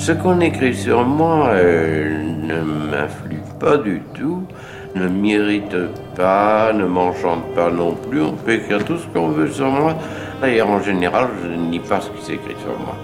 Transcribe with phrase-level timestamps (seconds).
[0.00, 4.44] ce qu'on écrit sur moi euh, ne m'influe pas du tout,
[4.94, 5.76] ne m'irrite
[6.16, 8.22] pas, ne m'enchante pas non plus.
[8.22, 9.94] On peut écrire tout ce qu'on veut sur moi.
[10.40, 12.96] D'ailleurs, en général, je ne nie pas ce qui s'écrit sur moi.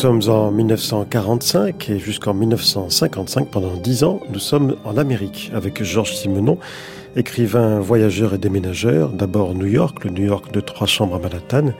[0.00, 6.14] Sommes en 1945 et jusqu'en 1955, pendant dix ans, nous sommes en Amérique avec Georges
[6.14, 6.56] Simenon,
[7.16, 9.10] écrivain, voyageur et déménageur.
[9.10, 11.74] D'abord New York, le New York de trois chambres à Manhattan,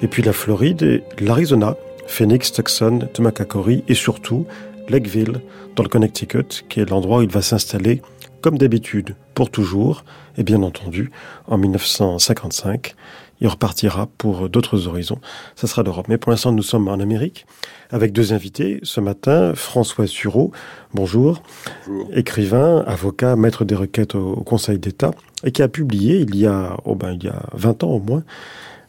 [0.00, 1.76] et puis la Floride et l'Arizona,
[2.06, 4.46] Phoenix, Tucson, Tumacacori et surtout
[4.88, 5.42] Lakeville,
[5.76, 8.00] dans le Connecticut, qui est l'endroit où il va s'installer
[8.40, 10.04] comme d'habitude, pour toujours,
[10.38, 11.10] et bien entendu,
[11.46, 12.94] en 1955,
[13.40, 15.18] il repartira pour d'autres horizons.
[15.56, 16.06] Ça sera l'Europe.
[16.08, 17.46] Mais pour l'instant, nous sommes en Amérique
[17.90, 18.80] avec deux invités.
[18.82, 20.52] Ce matin, François Sureau,
[20.94, 21.40] bonjour,
[21.86, 22.12] bonjour.
[22.12, 25.12] écrivain, avocat, maître des requêtes au, Conseil d'État,
[25.44, 28.00] et qui a publié il y a, oh ben, il y a 20 ans au
[28.00, 28.22] moins,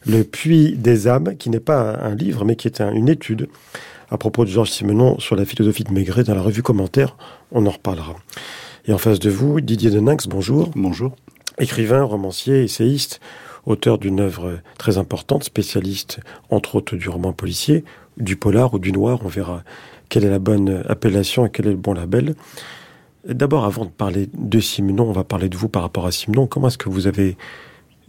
[0.06, 3.48] Le Puits des âmes, qui n'est pas un livre, mais qui est une étude
[4.10, 7.16] à propos de Georges Simenon sur la philosophie de Maigret dans la revue Commentaire.
[7.50, 8.16] On en reparlera.
[8.86, 10.70] Et en face de vous, Didier Deninx, bonjour.
[10.74, 11.14] Bonjour.
[11.58, 13.20] Écrivain, romancier, essayiste,
[13.66, 17.84] auteur d'une œuvre très importante, spécialiste entre autres du roman policier,
[18.16, 19.20] du polar ou du noir.
[19.24, 19.62] On verra
[20.08, 22.34] quelle est la bonne appellation et quel est le bon label.
[23.26, 26.46] D'abord, avant de parler de Simenon, on va parler de vous par rapport à Simenon.
[26.46, 27.36] Comment est-ce que vous avez,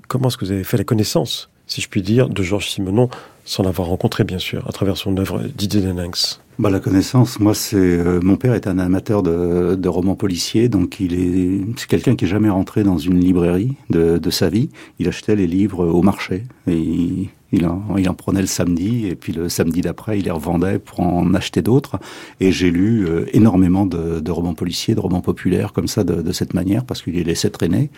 [0.07, 3.09] comment est-ce que vous avez fait la connaissance, si je puis dire, de Georges Simenon,
[3.45, 7.53] sans l'avoir rencontré, bien sûr, à travers son œuvre Didier Deninx bah, la connaissance, moi,
[7.53, 11.87] c'est euh, mon père est un amateur de, de romans policiers, donc il est c'est
[11.87, 14.69] quelqu'un qui est jamais rentré dans une librairie de, de, sa vie.
[14.99, 19.31] Il achetait les livres au marché et il, il en, prenait le samedi et puis
[19.31, 21.99] le samedi d'après, il les revendait pour en acheter d'autres.
[22.39, 26.55] Et j'ai lu euh, énormément de, romans policiers, de romans populaires comme ça, de, cette
[26.55, 27.91] manière, parce qu'il les laissait traîner.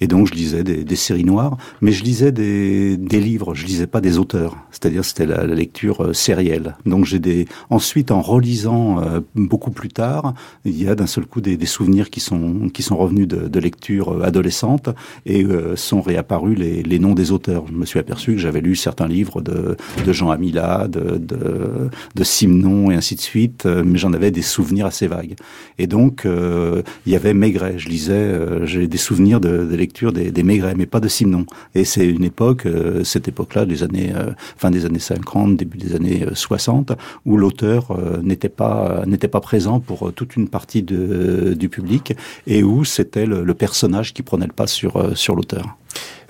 [0.00, 3.54] Et donc, je lisais des, séries noires, mais je lisais des, livres.
[3.54, 4.56] Je lisais pas des auteurs.
[4.70, 6.76] C'est-à-dire, c'était la, lecture euh, sérielle.
[6.86, 7.46] Donc, j'ai des.
[7.68, 10.32] Ensuite, en relisant euh, beaucoup plus tard,
[10.64, 14.24] il y a d'un seul coup des, souvenirs qui sont qui sont revenus de, lecture
[14.24, 14.88] adolescente
[15.26, 15.46] et
[15.76, 17.64] sont réapparus les noms des auteurs.
[17.68, 22.24] Je me suis aperçu que j'avais lu certains livre de, de Jean Amila, de, de,
[22.24, 25.34] Simon et ainsi de suite, euh, mais j'en avais des souvenirs assez vagues.
[25.78, 27.74] Et donc, euh, il y avait Maigret.
[27.78, 31.46] Je lisais, euh, j'ai des souvenirs de, de lecture des, Maigret, mais pas de Simon.
[31.74, 32.66] Et c'est une époque,
[33.04, 34.12] cette époque-là, des années,
[34.56, 36.92] fin des années 50, début des années 60,
[37.26, 42.14] où l'auteur n'était pas n'était pas présent pour toute une partie du public
[42.46, 45.76] et où c'était le, le personnage qui prenait le pas sur sur l'auteur.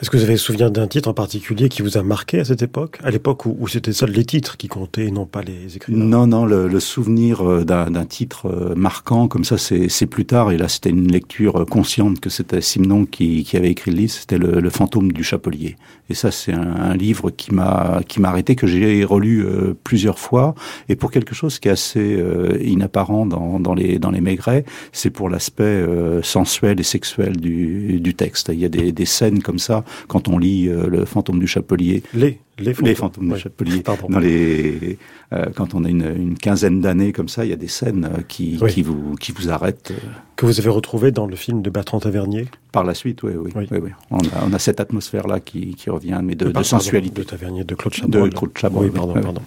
[0.02, 2.60] Est-ce que vous avez souvenir d'un titre en particulier qui vous a marqué à cette
[2.60, 6.02] époque À l'époque où, c'était seuls les titres qui comptaient et non pas les écrivains?
[6.02, 10.50] Non, non, le, souvenir euh, d'un titre euh, marquant comme ça, c'est plus tard.
[10.50, 14.12] Et là, c'était une lecture euh, consciente que c'était Simon qui, avait écrit le livre.
[14.12, 15.76] C'était le, fantôme du chapelier.
[16.10, 19.46] Et ça, c'est un, livre qui m'a arrêté, que j'ai relu
[19.84, 20.56] plusieurs fois.
[20.88, 22.20] Et pour quelque chose qui est assez
[22.60, 25.86] inapparent dans, dans, les, dans les Maigret, c'est pour l'aspect
[26.22, 28.50] sensuel et sexuel du, du texte.
[28.52, 31.46] Il y a des, des scènes comme ça quand on lit euh, le fantôme du
[31.46, 32.02] chapelier.
[32.14, 33.36] Les les fantômes, les fantômes ouais.
[33.36, 33.82] du chapelier.
[33.82, 34.08] Pardon.
[34.08, 34.98] Dans les,
[35.32, 38.04] euh, quand on a une, une quinzaine d'années comme ça, il y a des scènes
[38.04, 38.72] euh, qui, oui.
[38.72, 39.92] qui, vous, qui vous arrêtent.
[40.36, 43.32] Que vous avez retrouvé dans le film de Bertrand Tavernier Par la suite, oui.
[43.36, 43.66] oui, oui.
[43.70, 43.90] oui, oui.
[44.10, 47.22] On, a, on, a, cette atmosphère-là qui, qui, revient, mais de, de sensualité.
[47.22, 48.30] De Tavernier, de Claude Chabrol.
[48.30, 48.84] De Claude Chabrol.
[48.84, 49.42] Oui, pardon, pardon.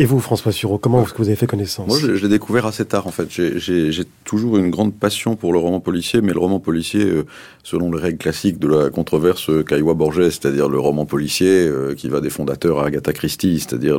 [0.00, 2.28] Et vous, François Sureau, comment est-ce que vous avez fait connaissance Moi, je, je l'ai
[2.28, 3.28] découvert assez tard, en fait.
[3.30, 7.26] J'ai toujours une grande passion pour le roman policier, mais le roman policier, euh,
[7.64, 11.96] selon les règles classiques de la controverse euh, Caillois Borges, c'est-à-dire le roman policier euh,
[11.96, 13.98] qui va des fondateurs à Agatha Christie, c'est-à-dire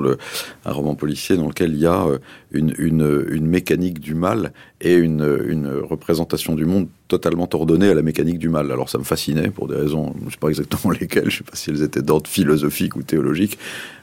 [0.64, 2.20] un roman policier dans lequel il y a euh,
[2.52, 7.94] une, une, une mécanique du mal et une, une représentation du monde totalement ordonnée à
[7.94, 8.72] la mécanique du mal.
[8.72, 11.38] Alors ça me fascinait pour des raisons, je ne sais pas exactement lesquelles, je ne
[11.40, 13.58] sais pas si elles étaient d'ordre philosophique ou théologique,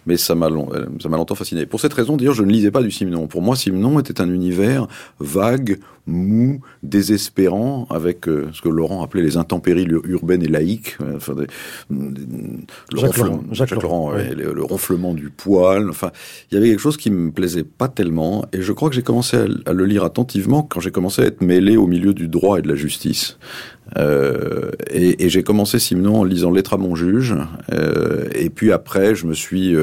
[0.06, 1.64] mais ça m'a m'a longtemps fasciné.
[1.64, 3.26] Pour cette raison, d'ailleurs, je ne lisais pas du Simenon.
[3.28, 4.86] Pour moi, Simenon était un univers
[5.20, 11.16] vague, mou, désespérant, avec euh, ce que Laurent appelait les intempéries urbaines et laïques, euh,
[11.16, 11.46] enfin, des,
[11.90, 12.22] des,
[12.92, 15.90] le, Jacques ronflement, Laurent, Jacques Jacques Laurent, ouais, le, le, ronflement du poil.
[15.90, 16.12] Enfin,
[16.50, 19.02] il y avait quelque chose qui me plaisait pas tellement, et je crois que j'ai
[19.02, 22.28] commencé à, à, le lire attentivement quand j'ai commencé à être mêlé au milieu du
[22.28, 23.38] droit et de la justice.
[23.98, 27.34] Euh, et, et j'ai commencé Simenon en lisant Lettre à mon juge,
[27.72, 29.74] euh, et puis après, je me suis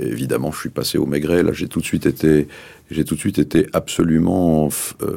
[0.00, 1.42] évidemment, je suis passé au Maigret.
[1.42, 2.46] Là, j'ai tout de suite été,
[2.90, 4.68] j'ai tout de suite été absolument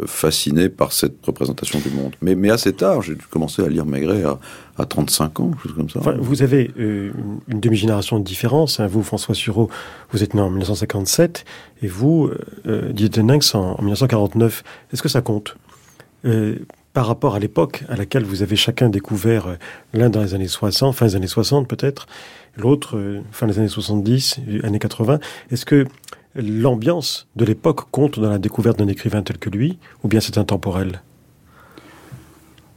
[0.06, 2.14] fasciné par cette représentation du monde.
[2.22, 4.40] Mais, assez tard, j'ai commencé à lire Maigret à,
[4.78, 6.00] à 35 ans, chose comme ça.
[6.18, 8.80] vous avez une demi-génération de différence.
[8.80, 8.88] Hein.
[8.88, 9.70] Vous, François Sureau,
[10.12, 11.46] vous êtes né en 1957
[11.82, 12.32] et vous,
[12.66, 14.64] euh, Didier en, en 1949.
[14.94, 15.58] Est-ce que ça compte
[16.98, 19.56] par rapport à l'époque à laquelle vous avez chacun découvert, euh,
[19.94, 22.08] l'un dans les années 60, fin des années 60 peut-être,
[22.56, 25.20] l'autre euh, fin des années 70, années 80,
[25.52, 25.86] est-ce que
[26.38, 30.38] l'ambiance de l'époque compte dans la découverte d'un écrivain tel que lui, ou bien c'est
[30.38, 31.02] intemporel?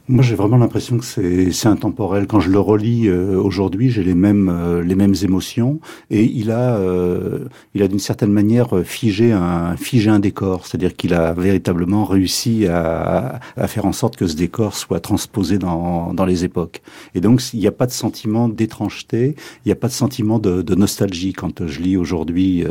[0.07, 2.25] Moi, j'ai vraiment l'impression que c'est intemporel.
[2.25, 6.49] Quand je le relis euh, aujourd'hui, j'ai les mêmes euh, les mêmes émotions et il
[6.49, 7.45] a euh,
[7.75, 12.65] il a d'une certaine manière figé un figé un décor, c'est-à-dire qu'il a véritablement réussi
[12.67, 16.81] à, à, faire en sorte que ce décor soit transposé dans dans les époques.
[17.13, 20.39] Et donc, il n'y a pas de sentiment d'étrangeté, il n'y a pas de sentiment
[20.39, 22.65] de, de, nostalgie quand je lis aujourd'hui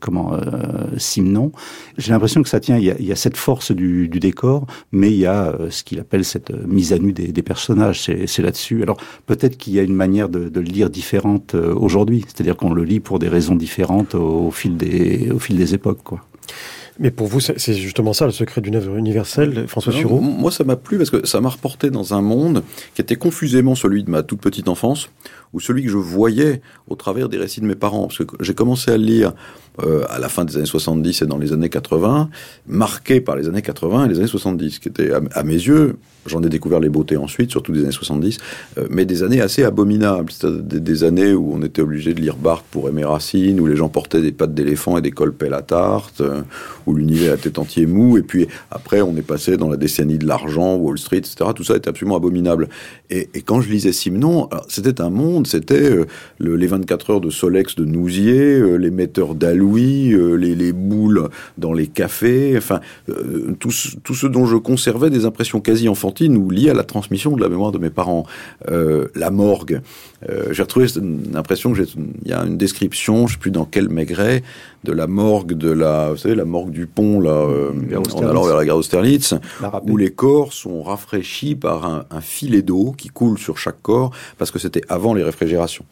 [0.00, 0.32] comment
[0.98, 1.52] Simon.
[1.96, 2.76] J'ai l'impression que ça tient.
[2.76, 5.82] Il y a, y a cette force du, du décor, mais il y a ce
[5.82, 8.02] qu'il appelle cette euh, mise à nu des, personnages.
[8.02, 8.82] C'est là-dessus.
[8.82, 12.72] Alors peut-être qu'il y a une manière de, le lire différente euh, aujourd'hui, c'est-à-dire qu'on
[12.72, 16.24] le lit pour des raisons différentes au, fil des au fil des époques, quoi.
[17.00, 20.20] Mais pour vous, c'est justement ça le secret d'une œuvre universelle, François Sureau?
[20.20, 22.64] Moi, ça m'a plu parce que ça m'a reporté dans un monde
[22.96, 25.08] qui était confusément celui de ma toute petite enfance,
[25.52, 28.06] ou celui que je voyais au travers des récits de mes parents.
[28.06, 29.32] Parce que j'ai commencé à lire
[29.84, 32.30] euh, à la fin des années 70 et dans les années 80,
[32.66, 35.96] marqué par les années 80 et les années 70, qui étaient, à, mes yeux,
[36.26, 38.38] j'en ai découvert les beautés ensuite, surtout des années 70,
[38.76, 40.32] euh, mais des années assez abominables.
[40.42, 43.76] Des, des, années où on était obligé de lire Barthes pour aimer Racine, où les
[43.76, 46.42] gens portaient des pattes d'éléphant et des colpes à tarte, euh,
[46.86, 50.26] où l'univers était entier mou, et puis après on est passé dans la décennie de
[50.26, 51.50] l'argent, Wall Street, etc.
[51.54, 52.68] Tout ça était absolument abominable.
[53.10, 55.90] Et quand je lisais Simon, c'était un monde, c'était
[56.40, 61.86] les 24 heures de Solex de Nousier, les metteurs d'Alou, euh, les, boules dans les
[61.86, 66.74] cafés, enfin, euh, tout, ce dont je conservais des impressions quasi enfantines ou liées à
[66.74, 68.26] la transmission de la mémoire de mes parents.
[68.70, 69.80] Euh, la morgue.
[70.50, 71.72] J'ai retrouvé une impression
[72.26, 74.42] y a une description, je sais plus dans quel maigret,
[74.84, 77.46] de la morgue de la, vous savez, la morgue du pont là,
[78.14, 79.34] en allant vers la gare d'Austerlitz,
[79.84, 84.10] où les corps sont rafraîchis par un, un filet d'eau qui coule sur chaque corps
[84.38, 85.84] parce que c'était avant les réfrigérations.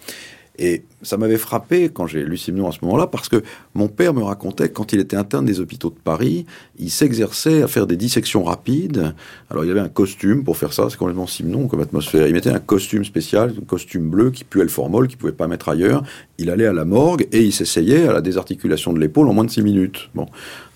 [0.59, 3.43] Et ça m'avait frappé quand j'ai lu Simon à ce moment-là, parce que
[3.75, 6.47] mon père me racontait que quand il était interne des hôpitaux de Paris,
[6.79, 9.15] il s'exerçait à faire des dissections rapides.
[9.51, 12.27] Alors il y avait un costume pour faire ça, c'est complètement Simon comme atmosphère.
[12.27, 15.47] Il mettait un costume spécial, un costume bleu qui puait le formol, qu'il pouvait pas
[15.47, 16.03] mettre ailleurs.
[16.39, 19.45] Il allait à la morgue et il s'essayait à la désarticulation de l'épaule en moins
[19.45, 20.11] de six minutes.
[20.15, 20.27] Bon.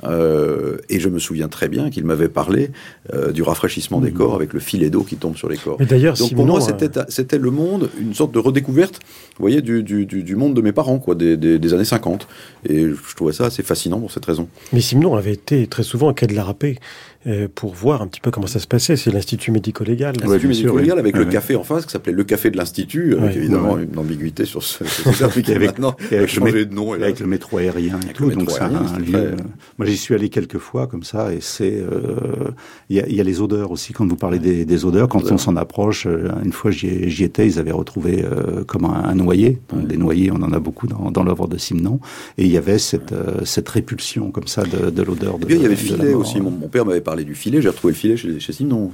[0.05, 2.71] Euh, et je me souviens très bien qu'il m'avait parlé
[3.13, 4.15] euh, du rafraîchissement des mmh.
[4.15, 5.77] corps avec le filet d'eau qui tombe sur les corps.
[5.79, 9.01] Mais d'ailleurs, Donc pour moi, euh, c'était le monde, une sorte de redécouverte,
[9.37, 12.27] vous voyez, du, du, monde de mes parents, quoi, des, années 50.
[12.69, 14.49] Et je trouvais ça assez fascinant pour cette raison.
[14.73, 16.79] Mais Simon avait été très souvent à Quai de la Râpée.
[17.27, 18.97] Euh, pour voir un petit peu comment ça se passait.
[18.97, 20.15] C'est l'Institut médico-légal.
[20.23, 23.77] L'Institut médico-légal avec le café en face qui s'appelait le café de l'Institut, avec évidemment
[23.77, 25.95] une ambiguïté sur ce, ça, qui maintenant
[26.27, 26.95] changé de nom.
[26.95, 29.37] avec le métro aérien et tout, donc c'est un, lieu.
[29.77, 31.79] Moi j'y suis allé quelques fois comme ça et c'est...
[31.79, 32.53] Euh,
[32.89, 36.07] il y, a, les odeurs aussi, quand vous parlez des, odeurs, quand on s'en approche,
[36.07, 38.25] euh, une fois j'y étais, ils avaient retrouvé
[38.67, 39.61] comme un, noyer.
[39.75, 42.01] Des noyers, on en a beaucoup dans, l'œuvre de Simon.
[42.39, 45.63] Et il y avait cette, cette répulsion comme ça de, de l'odeur de, Et il
[45.63, 46.41] y avait le filet aussi.
[46.41, 48.93] Mon, mon père m'avait parler du filet, j'ai retrouvé le filet chez, chez Simon.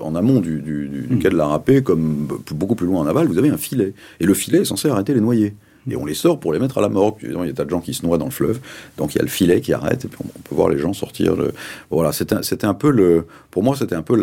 [0.00, 1.18] En amont du, du, du, mm.
[1.18, 3.92] quai de la râpée, comme beaucoup plus loin en aval, vous avez un filet.
[4.20, 5.54] Et le filet est censé arrêter les noyés.
[5.90, 7.16] Et on les sort pour les mettre à la morgue.
[7.22, 8.60] Il y a des tas de gens qui se noient dans le fleuve.
[8.98, 10.92] Donc il y a le filet qui arrête et puis on, peut voir les gens
[10.92, 11.34] sortir.
[11.90, 13.26] Voilà, c'était un peu le.
[13.50, 14.16] Pour moi, c'était un peu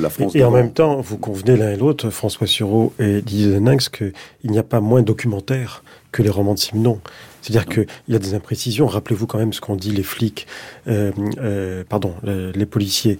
[0.00, 0.34] la France.
[0.34, 4.12] Et, en même temps, vous convenez l'un et l'autre, François Sureau et Didier Deninx, qu'il
[4.44, 5.82] n'y a pas moins documentaire
[6.16, 7.00] que les romans de Simon.
[7.42, 8.86] C'est-à-dire qu'il y a des imprécisions.
[8.86, 10.46] Rappelez-vous quand même ce qu'ont dit les flics,
[10.88, 13.18] euh, euh, pardon, les, policiers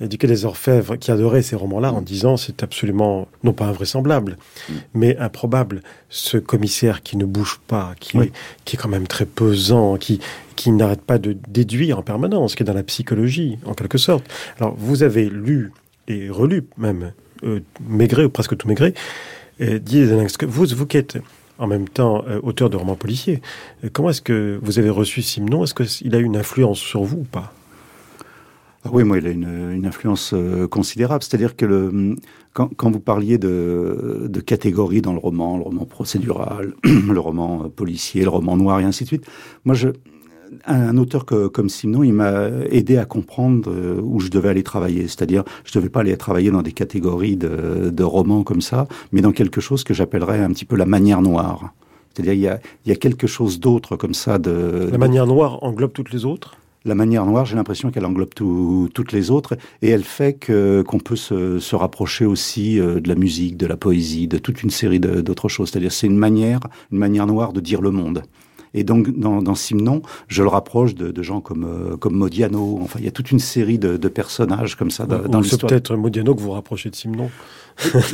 [0.00, 4.38] du Quai des Orfèvres qui adoraient ces romans-là en disant c'est absolument, non pas invraisemblable,
[4.68, 4.72] mm.
[4.94, 5.82] mais improbable.
[6.08, 8.32] Ce commissaire qui ne bouge pas, qui, est,
[8.64, 10.20] qui est quand même très pesant, qui,
[10.54, 14.24] qui n'arrête pas de déduire en permanence, qui est dans la psychologie, en quelque sorte.
[14.58, 15.72] Alors, vous avez lu
[16.08, 17.12] et relu même
[17.42, 18.94] euh, Maigret, ou presque tout Maigret,
[19.58, 19.80] et
[20.46, 21.18] vous, vous qui êtes
[21.58, 23.40] en même temps euh, auteur de romans policiers.
[23.84, 25.64] Euh, comment est-ce que vous avez reçu Simon?
[25.64, 27.52] Est-ce qu'il a une influence sur vous ou pas?
[28.84, 31.24] Ah oui, moi, il a une, influence euh, considérable.
[31.24, 32.16] C'est-à-dire que le,
[32.52, 38.30] quand, vous parliez de catégories dans le roman, le roman procédural, le roman policier, le
[38.30, 39.26] roman noir et ainsi de suite,
[39.64, 39.88] moi, je,
[40.66, 45.02] un auteur comme Simon, il m'a aidé à comprendre euh, où je devais aller travailler.
[45.02, 49.20] C'est-à-dire, je ne devais pas aller travailler dans des catégories de, romans comme ça, mais
[49.20, 51.72] dans quelque chose que j'appellerais un petit peu la manière noire.
[52.12, 54.88] C'est-à-dire il y a, il y a quelque chose d'autre comme ça de...
[54.90, 56.56] La manière noire englobe toutes les autres?
[56.84, 61.00] La manière noire, j'ai l'impression qu'elle englobe toutes les autres et elle fait que qu'on
[61.00, 64.70] peut se, se, rapprocher aussi euh, de la musique, de la poésie, de toute une
[64.70, 65.70] série d'autres choses.
[65.70, 66.60] C'est-à-dire c'est une manière,
[66.92, 68.22] une manière noire de dire le monde.
[68.76, 72.78] Et donc, dans, dans Simon, je le rapproche de, de gens comme, euh, comme Modiano.
[72.82, 75.60] Enfin, il y a toute une série de, de personnages comme ça dans, l'histoire.
[75.60, 77.30] C'est peut-être Modiano que vous rapprochez de Simon.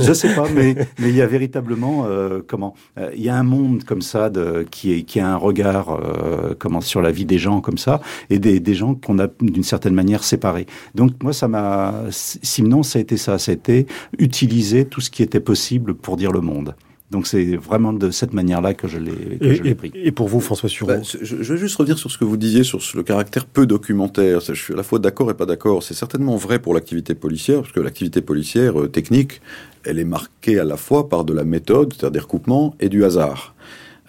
[0.00, 3.37] je sais pas, mais mais il y a véritablement euh, comment euh, il y a
[3.37, 7.12] un monde comme ça de, qui est qui a un regard euh, comment sur la
[7.12, 8.00] vie des gens comme ça
[8.31, 10.66] et des, des gens qu'on a d'une certaine manière séparés.
[10.95, 13.87] Donc moi ça m'a Simon ça a été ça, ça a été
[14.19, 16.75] utiliser tout ce qui était possible pour dire le monde.
[17.12, 19.92] Donc c'est vraiment de cette manière-là que je l'ai pris.
[19.95, 22.38] Et pour vous, François Sureau bah, je, je, veux juste revenir sur ce que vous
[22.38, 24.40] disiez sur le caractère peu documentaire.
[24.40, 25.83] Je suis à la fois d'accord et pas d'accord.
[25.83, 29.42] C'est certainement vrai pour l'activité policière, parce que l'activité policière euh, technique,
[29.85, 33.04] elle est marquée à la fois par de la méthode, c'est-à-dire des recoupements, et du
[33.04, 33.54] hasard.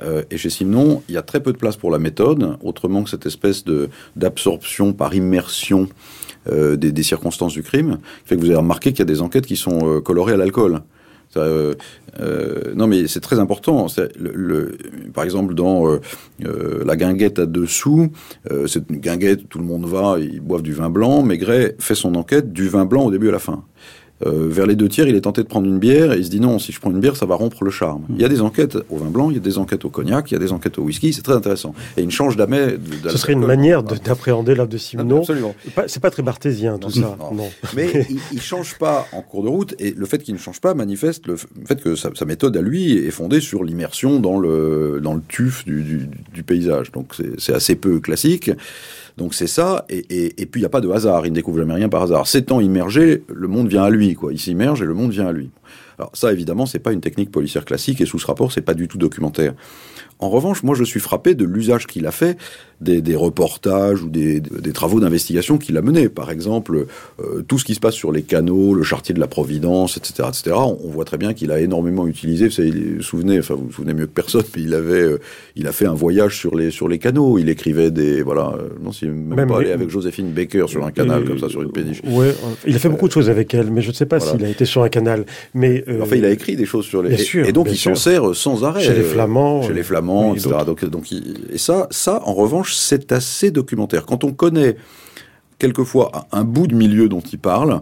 [0.01, 3.03] Euh, et chez Simon, il y a très peu de place pour la méthode, autrement
[3.03, 5.89] que cette espèce de d'absorption par immersion
[6.49, 9.05] euh, des, des, circonstances du crime, qui fait que vous avez remarqué qu'il y a
[9.05, 10.81] des enquêtes qui sont euh, colorées à l'alcool.
[11.37, 11.73] Euh,
[12.19, 13.87] euh, non, mais c'est très important.
[15.13, 15.99] Par exemple, dans euh,
[16.85, 18.11] la guinguette à dessous,
[18.67, 21.23] c'est une guinguette, tout le monde va, ils boivent du vin blanc.
[21.23, 23.63] Maigret fait son enquête du vin blanc au début à la fin.
[24.25, 26.29] Euh, vers les deux tiers, il est tenté de prendre une bière et il se
[26.29, 28.03] dit non, si je prends une bière, ça va rompre le charme.
[28.09, 30.31] Il y a des enquêtes au vin blanc, il y a des enquêtes au cognac,
[30.31, 31.73] il y a des enquêtes au whisky, c'est très intéressant.
[31.97, 32.77] Et il change jamais.
[33.07, 35.19] Ce serait une manière d'appréhender l'œuvre de Simon.
[35.19, 35.55] Absolument.
[35.87, 37.17] C'est pas très barthésien tout ça.
[37.33, 37.49] Non.
[37.75, 40.61] Mais il, il, change pas en cours de route et le fait qu'il ne change
[40.61, 44.39] pas manifeste le fait que sa, sa méthode à lui est fondée sur l'immersion dans
[44.39, 46.91] le dans le tuf du, du, du paysage.
[46.91, 48.51] Donc c'est assez peu classique.
[49.17, 51.59] Donc c'est ça, et, et, puis il n'y a pas de hasard, il ne découvre
[51.59, 52.27] jamais rien par hasard.
[52.27, 54.33] S'étant immergé, le monde vient à lui, quoi.
[54.33, 55.51] Il s'immerge et le monde vient à lui.
[55.99, 58.73] Alors ça, évidemment, c'est pas une technique policière classique, et sous ce rapport, c'est pas
[58.73, 59.53] du tout documentaire.
[60.23, 62.37] En revanche, moi, je suis frappé de l'usage qu'il a fait
[62.79, 66.07] des, des, reportages ou des, des travaux d'investigation qu'il a menés.
[66.09, 66.85] Par exemple,
[67.19, 70.29] euh, tout ce qui se passe sur les canaux, le chartier de la Providence, etc.,
[70.29, 70.55] etc.
[70.55, 72.45] On, on voit très bien qu'il a énormément utilisé.
[72.45, 75.19] Vous, savez, vous souvenez, enfin, vous vous souvenez mieux que personne, mais il avait, euh,
[75.55, 77.37] il a fait un voyage sur les sur les canaux.
[77.37, 80.85] Il écrivait des, voilà, euh, non, si même, même pas allé avec Joséphine Baker sur
[80.85, 82.01] un canal comme ça, sur une péniche.
[82.05, 82.33] Ouais,
[82.65, 84.33] il a fait beaucoup de choses avec elle, mais je ne sais pas voilà.
[84.33, 85.25] s'il a été sur un canal.
[85.53, 87.09] Mais enfin, il a écrit des choses sur les.
[87.09, 88.81] Bien sûr, et donc, il s'en sert sans arrêt.
[88.81, 89.63] Chez les Flamands.
[89.63, 90.57] Chez les Flamands oui, etc.
[90.65, 94.05] Donc, donc, et ça, ça, en revanche, c'est assez documentaire.
[94.05, 94.75] Quand on connaît
[95.59, 97.81] quelquefois un bout de milieu dont il parle,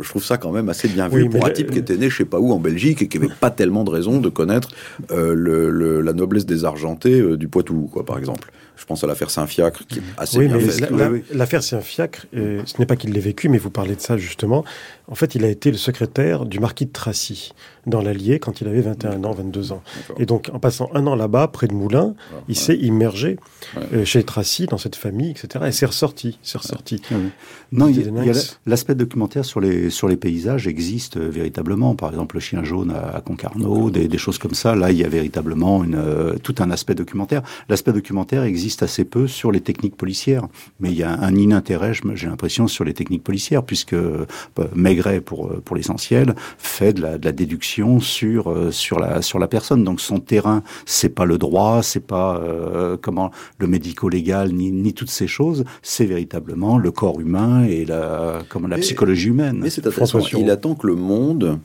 [0.00, 2.08] je trouve ça quand même assez bien vu oui, pour un type qui était né
[2.08, 4.70] je sais pas où en Belgique et qui avait pas tellement de raison de connaître
[5.10, 8.50] euh, le, le, la noblesse des argentés euh, du Poitou, quoi, par exemple.
[8.76, 10.90] Je pense à l'affaire Saint-Fiacre, qui est assez oui, bien faite.
[11.32, 14.64] L'affaire Saint-Fiacre, euh, ce n'est pas qu'il l'ait vécu, mais vous parlez de ça justement.
[15.08, 17.52] En fait, il a été le secrétaire du marquis de Tracy
[17.86, 19.82] dans l'Allier quand il avait 21 ans, 22 ans.
[20.18, 22.54] Et donc, en passant un an là-bas, près de Moulins, ah, il ouais.
[22.54, 23.38] s'est immergé
[23.76, 23.82] ouais.
[23.92, 25.66] euh, chez Tracy, dans cette famille, etc.
[25.68, 27.02] Et c'est ressorti, c'est ressorti.
[27.10, 27.18] Ouais.
[27.72, 28.34] Non, il y a, a
[28.66, 31.94] l'aspect documentaire sur les sur les paysages existe euh, véritablement.
[31.94, 34.74] Par exemple, le chien jaune à, à Concarneau, des, des, choses comme ça.
[34.74, 37.42] Là, il y a véritablement une euh, tout un aspect documentaire.
[37.68, 40.46] L'aspect documentaire existe assez peu sur les techniques policières,
[40.80, 44.26] mais il y a un inintérêt, j'ai l'impression, sur les techniques policières, puisque euh,
[44.94, 49.38] Maigret, pour pour l'essentiel, fait de la, de la déduction sur euh, sur la sur
[49.38, 49.84] la personne.
[49.84, 54.94] Donc son terrain, c'est pas le droit, c'est pas euh, comment le médico-légal ni, ni
[54.94, 55.64] toutes ces choses.
[55.82, 59.58] C'est véritablement le corps humain et la comment la mais, psychologie humaine.
[59.62, 60.20] Mais c'est intéressant.
[60.38, 61.58] Il attend que le monde,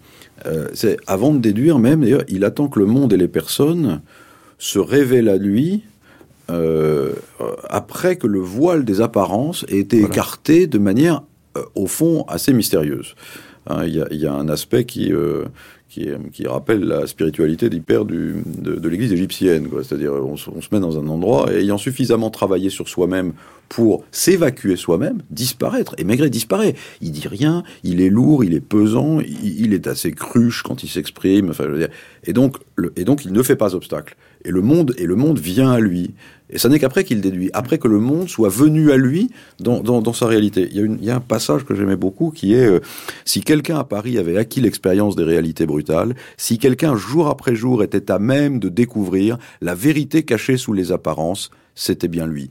[0.45, 4.01] euh, c'est avant de déduire même d'ailleurs, il attend que le monde et les personnes
[4.57, 5.83] se révèlent à lui
[6.49, 7.13] euh,
[7.69, 10.13] après que le voile des apparences ait été voilà.
[10.13, 11.21] écarté de manière, euh,
[11.75, 13.15] au fond, assez mystérieuse.
[13.67, 15.45] Hein, il, y a, un aspect qui, euh,
[15.89, 19.67] qui, rappelle la spiritualité d'hyper de, de l'église égyptienne.
[19.83, 23.33] C'est-à-dire, on, se met dans un endroit et ayant suffisamment travaillé sur soi-même
[23.67, 25.93] pour s'évacuer soi-même, disparaître.
[25.97, 26.73] Et Maigret disparaît.
[27.01, 30.89] Il dit rien, il est lourd, il est pesant, il, est assez cruche quand il
[30.89, 31.49] s'exprime.
[31.49, 31.65] Enfin,
[32.23, 32.57] et donc,
[32.95, 34.15] et donc, il ne fait pas obstacle.
[34.45, 36.11] Et le monde, et le monde vient à lui.
[36.49, 39.29] Et ce n'est qu'après qu'il déduit, après que le monde soit venu à lui
[39.59, 40.67] dans, dans, dans sa réalité.
[40.71, 42.79] Il y, a une, il y, a un passage que j'aimais beaucoup qui est euh,
[43.25, 47.83] si quelqu'un à Paris avait acquis l'expérience des réalités brutales, si quelqu'un jour après jour
[47.83, 52.49] était à même de découvrir la vérité cachée sous les apparences, c'était bien lui.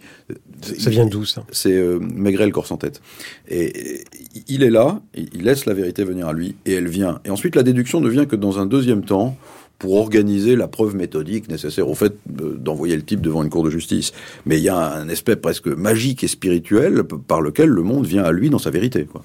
[0.62, 1.44] Ça vient d'où ça?
[1.50, 3.02] C'est euh, Maigret le corps sans tête.
[3.48, 4.04] Et, et,
[4.46, 7.20] il est là, il laisse la vérité venir à lui, et elle vient.
[7.24, 9.36] Et ensuite la déduction ne vient que dans un deuxième temps
[9.78, 13.70] pour organiser la preuve méthodique nécessaire au fait d'envoyer le type devant une cour de
[13.70, 14.12] justice.
[14.44, 18.24] Mais il y a un aspect presque magique et spirituel par lequel le monde vient
[18.24, 19.04] à lui dans sa vérité.
[19.04, 19.22] Quoi.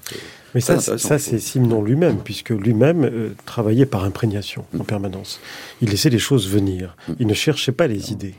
[0.54, 4.86] Mais ça, ça c'est Simon lui-même, puisque lui-même euh, travaillait par imprégnation en mm.
[4.86, 5.40] permanence.
[5.82, 6.96] Il laissait les choses venir.
[7.08, 7.12] Mm.
[7.18, 8.34] Il ne cherchait pas les idées.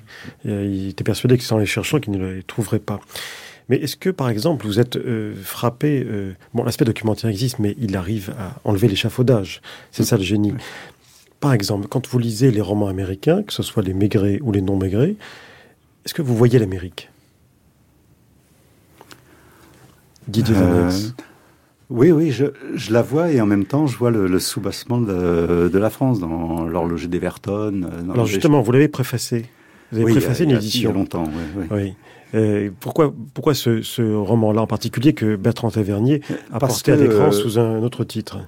[0.46, 3.02] Euh, il était persuadé que en les cherchant qu'il ne les trouverait pas.
[3.68, 6.08] Mais est-ce que, par exemple, vous êtes euh, frappé
[6.54, 9.62] Bon, l'aspect documentaire existe, mais il arrive à enlever l'échafaudage.
[9.92, 10.06] C'est mm.
[10.06, 10.54] ça le génie.
[11.46, 14.64] Par exemple, quand vous lisez les romans américains, que ce soit les maigrés ou les
[14.64, 15.16] non maigrés,
[16.04, 17.12] est-ce que vous voyez l'Amérique?
[20.28, 20.90] Didier euh,
[21.92, 22.46] Oui, oui, je,
[22.92, 27.08] la vois et en même temps, je vois le, soubassement de, la France dans l'horloger
[27.08, 27.84] d'Everton.
[27.84, 29.46] Euh, Alors justement, vous l'avez préfacé.
[29.92, 30.90] Vous avez préfacé une édition.
[30.90, 31.26] Il y a longtemps,
[31.58, 31.66] oui.
[31.70, 31.94] oui.
[32.34, 36.22] Euh, pourquoi, pourquoi ce, roman-là en particulier que Bertrand Tavernier
[36.52, 38.40] a porté à l'écran sous un autre titre?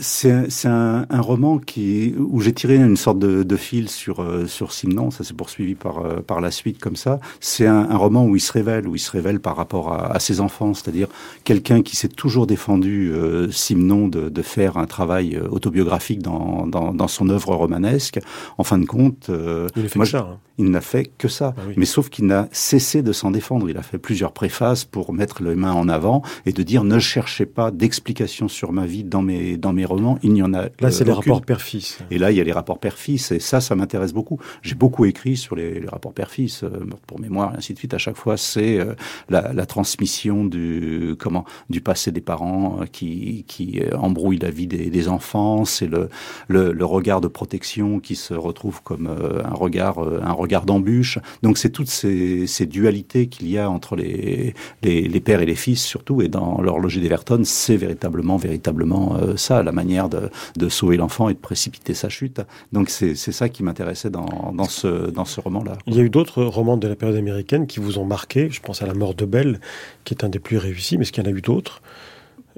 [0.00, 4.46] C'est un, un, roman qui où j'ai tiré une sorte de, de fil sur euh,
[4.46, 5.10] sur Simon.
[5.10, 7.18] Ça s'est poursuivi par euh, par la suite comme ça.
[7.40, 10.12] C'est un, un, roman où il se révèle, où il se révèle par rapport à,
[10.12, 11.08] à ses enfants, c'est-à-dire
[11.44, 16.66] quelqu'un qui s'est toujours défendu euh, Simon de, de, faire un travail euh, autobiographique dans,
[16.66, 18.20] dans, dans son œuvre romanesque.
[18.58, 19.30] En fin de compte,
[19.76, 20.38] il, ça, hein.
[20.58, 21.54] il n'a fait que ça.
[21.56, 23.68] Ah Mais sauf qu'il n'a cessé de s'en défendre.
[23.68, 26.98] Il a fait plusieurs préfaces pour mettre les mains en avant et de dire ne
[26.98, 30.66] cherchez pas d'explications sur ma vie dans mes dans mes romans, il n'y en a
[30.80, 31.98] Là, c'est les rapports père-fils.
[32.10, 34.38] Et là, il y a les rapports père-fils, et ça, ça m'intéresse beaucoup.
[34.62, 36.68] J'ai beaucoup écrit sur les, rapports père-fils, euh,
[37.06, 37.94] pour mémoire, et ainsi de suite.
[37.94, 38.94] À chaque fois, c'est euh,
[39.28, 45.08] la, transmission du comment du passé des parents euh, qui, qui embrouille la vie des,
[45.08, 45.64] enfants.
[45.64, 46.08] C'est le,
[46.48, 51.18] le, regard de protection qui se retrouve comme un regard un regard d'embûche.
[51.42, 55.54] Donc, c'est toutes ces, ces dualités qu'il y a entre les, les, pères et les
[55.54, 59.05] fils, surtout, et dans l'horloger d'Everton, c'est véritablement, véritablement
[59.36, 62.40] ça, la manière de, de sauver l'enfant et de précipiter sa chute.
[62.72, 65.72] Donc c'est ça qui m'intéressait dans, dans, ce, dans ce roman-là.
[65.86, 68.48] Il y a eu d'autres romans de la période américaine qui vous ont marqué.
[68.50, 69.60] Je pense à La mort de Belle,
[70.04, 71.82] qui est un des plus réussis, mais est-ce qu'il y en a eu d'autres?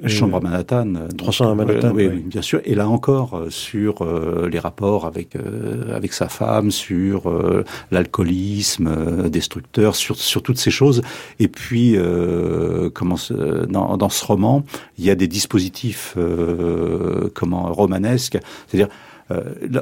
[0.06, 0.94] Chambre à Manhattan.
[1.16, 1.92] 300 à Manhattan.
[1.92, 2.60] Oui, bien sûr.
[2.64, 7.30] Et là encore, euh, sur euh, les rapports avec euh, avec sa femme, sur
[7.90, 11.02] l'alcoolisme destructeur, sur sur toutes ces choses.
[11.38, 11.96] Et puis,
[12.94, 13.16] comment
[13.68, 14.64] dans, dans ce roman,
[14.98, 16.16] il y a des dispositifs
[17.34, 18.88] comment romanesques, c'est-à-dire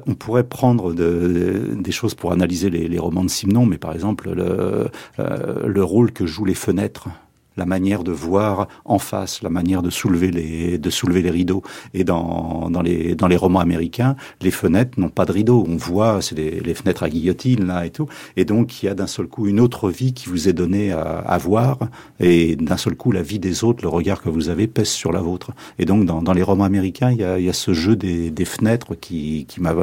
[0.06, 3.92] on pourrait prendre de, des choses pour analyser les, les, romans de Simon, mais par
[3.92, 4.88] exemple le,
[5.18, 7.08] le rôle que jouent les fenêtres
[7.56, 11.62] la manière de voir en face, la manière de soulever les, de soulever les rideaux.
[11.94, 15.64] Et dans, dans, les, dans les romans américains, les fenêtres n'ont pas de rideaux.
[15.68, 18.06] On voit, c'est les, les, fenêtres à guillotine, là, et tout.
[18.36, 20.92] Et donc, il y a d'un seul coup une autre vie qui vous est donnée
[20.92, 21.78] à, à voir.
[22.20, 25.12] Et d'un seul coup, la vie des autres, le regard que vous avez pèse sur
[25.12, 25.52] la vôtre.
[25.78, 27.96] Et donc, dans, dans les romans américains, il y a, il y a ce jeu
[27.96, 29.74] des, des fenêtres qui, qui m'a,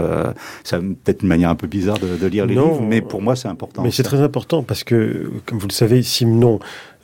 [0.63, 3.35] ça peut-être une manière un peu bizarre de, de lire les livres, mais pour moi,
[3.35, 3.83] c'est important.
[3.83, 6.59] Mais c'est très important parce que, comme vous le savez, Simon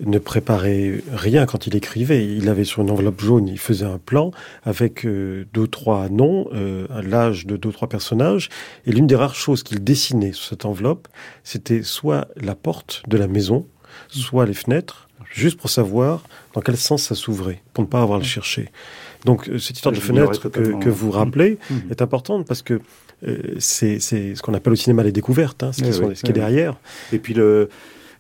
[0.06, 2.26] ne préparait rien quand il écrivait.
[2.26, 4.32] Il avait sur une enveloppe jaune, il faisait un plan
[4.64, 8.50] avec euh, deux, trois noms, euh, l'âge de deux, trois personnages.
[8.86, 11.08] Et l'une des rares choses qu'il dessinait sur cette enveloppe,
[11.44, 13.68] c'était soit la porte de la maison,
[14.08, 18.18] soit les fenêtres, juste pour savoir dans quel sens ça s'ouvrait, pour ne pas avoir
[18.18, 18.70] à le chercher.
[19.26, 21.74] Donc euh, cette histoire de fenêtre que, vous rappelez mmh.
[21.74, 21.92] Mmh.
[21.92, 22.80] est importante parce que
[23.58, 26.78] c'est ce qu'on appelle au cinéma les découvertes, hein, ce, qui, ce qui est derrière.
[27.12, 27.70] Et puis le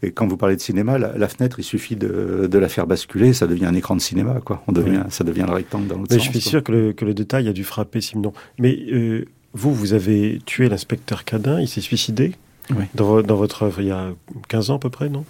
[0.01, 3.33] et quand vous parlez de cinéma, la, fenêtre, il suffit de, de, la faire basculer,
[3.33, 4.63] ça devient un écran de cinéma, quoi.
[4.67, 6.23] On devient, ça devient le rectangle dans l'autre sens.
[6.23, 8.31] Je suis sûr que le, que le, détail a dû frapper Simon.
[8.59, 12.33] Mais euh, vous, vous avez tué l'inspecteur Cadin, il s'est suicidé
[12.69, 12.85] oui.
[12.95, 14.13] dans, dans, votre œuvre il y a
[14.47, 15.25] 15 ans à peu près, non?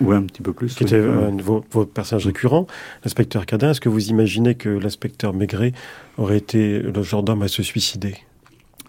[0.00, 0.74] Oui, un petit peu plus.
[0.74, 2.66] Qui était votre personnage récurrent,
[3.04, 3.70] l'inspecteur Cadin.
[3.70, 5.72] Est-ce que vous imaginez que l'inspecteur Maigret
[6.16, 8.16] aurait été le genre d'homme à se suicider?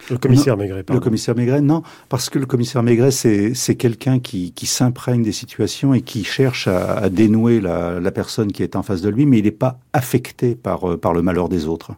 [0.08, 1.00] Le commissaire Maigret, pardon.
[1.00, 5.32] Le commissaire Maigret, non, parce que le commissaire Maigret, c'est quelqu'un qui, qui s'imprègne des
[5.32, 9.08] situations et qui cherche à, à dénouer la, la, personne qui est en face de
[9.08, 11.92] lui, mais il n'est pas affecté par, euh, par le malheur des autres.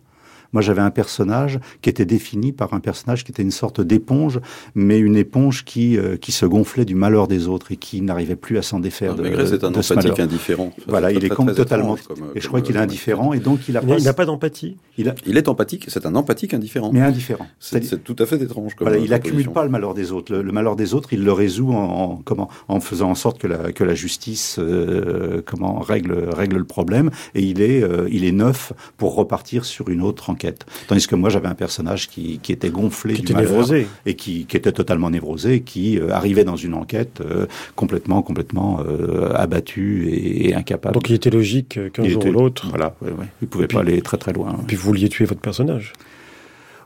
[0.52, 4.40] Moi, j'avais un personnage qui était défini par un personnage qui était une sorte d'éponge,
[4.74, 8.36] mais une éponge qui, euh, qui se gonflait du malheur des autres et qui n'arrivait
[8.36, 9.14] plus à s'en défaire.
[9.14, 10.72] de, c'est un empathique indifférent.
[10.86, 11.96] voilà, il est totalement.
[12.34, 13.82] et je crois qu'il est indifférent et donc il a.
[13.98, 14.76] Il n'a pas d'empathie.
[14.98, 15.14] Il, a...
[15.26, 15.86] il est empathique.
[15.88, 16.90] C'est un empathique indifférent.
[16.92, 17.46] Mais indifférent.
[17.58, 18.74] C'est tout à fait étrange.
[18.74, 20.34] Comme voilà, il accumule pas le malheur des autres.
[20.34, 23.72] Le, malheur des autres, il le résout en, comment en faisant en sorte que la
[23.72, 28.32] que la justice euh, comment règle règle le problème et il est euh, il est
[28.32, 30.41] neuf pour repartir sur une autre enquête.
[30.88, 33.86] Tandis que moi, j'avais un personnage qui, qui était gonflé qui était névrosé.
[34.06, 38.80] et qui, qui, était totalement névrosé, qui euh, arrivait dans une enquête euh, complètement, complètement
[38.80, 40.94] euh, abattu et, incapable.
[40.94, 42.66] Donc il était logique qu'un jour ou l'autre.
[42.68, 43.26] Voilà, ouais, ouais.
[43.40, 44.56] il pouvait pas aller très très loin.
[44.62, 45.92] Et puis vous vouliez tuer votre personnage.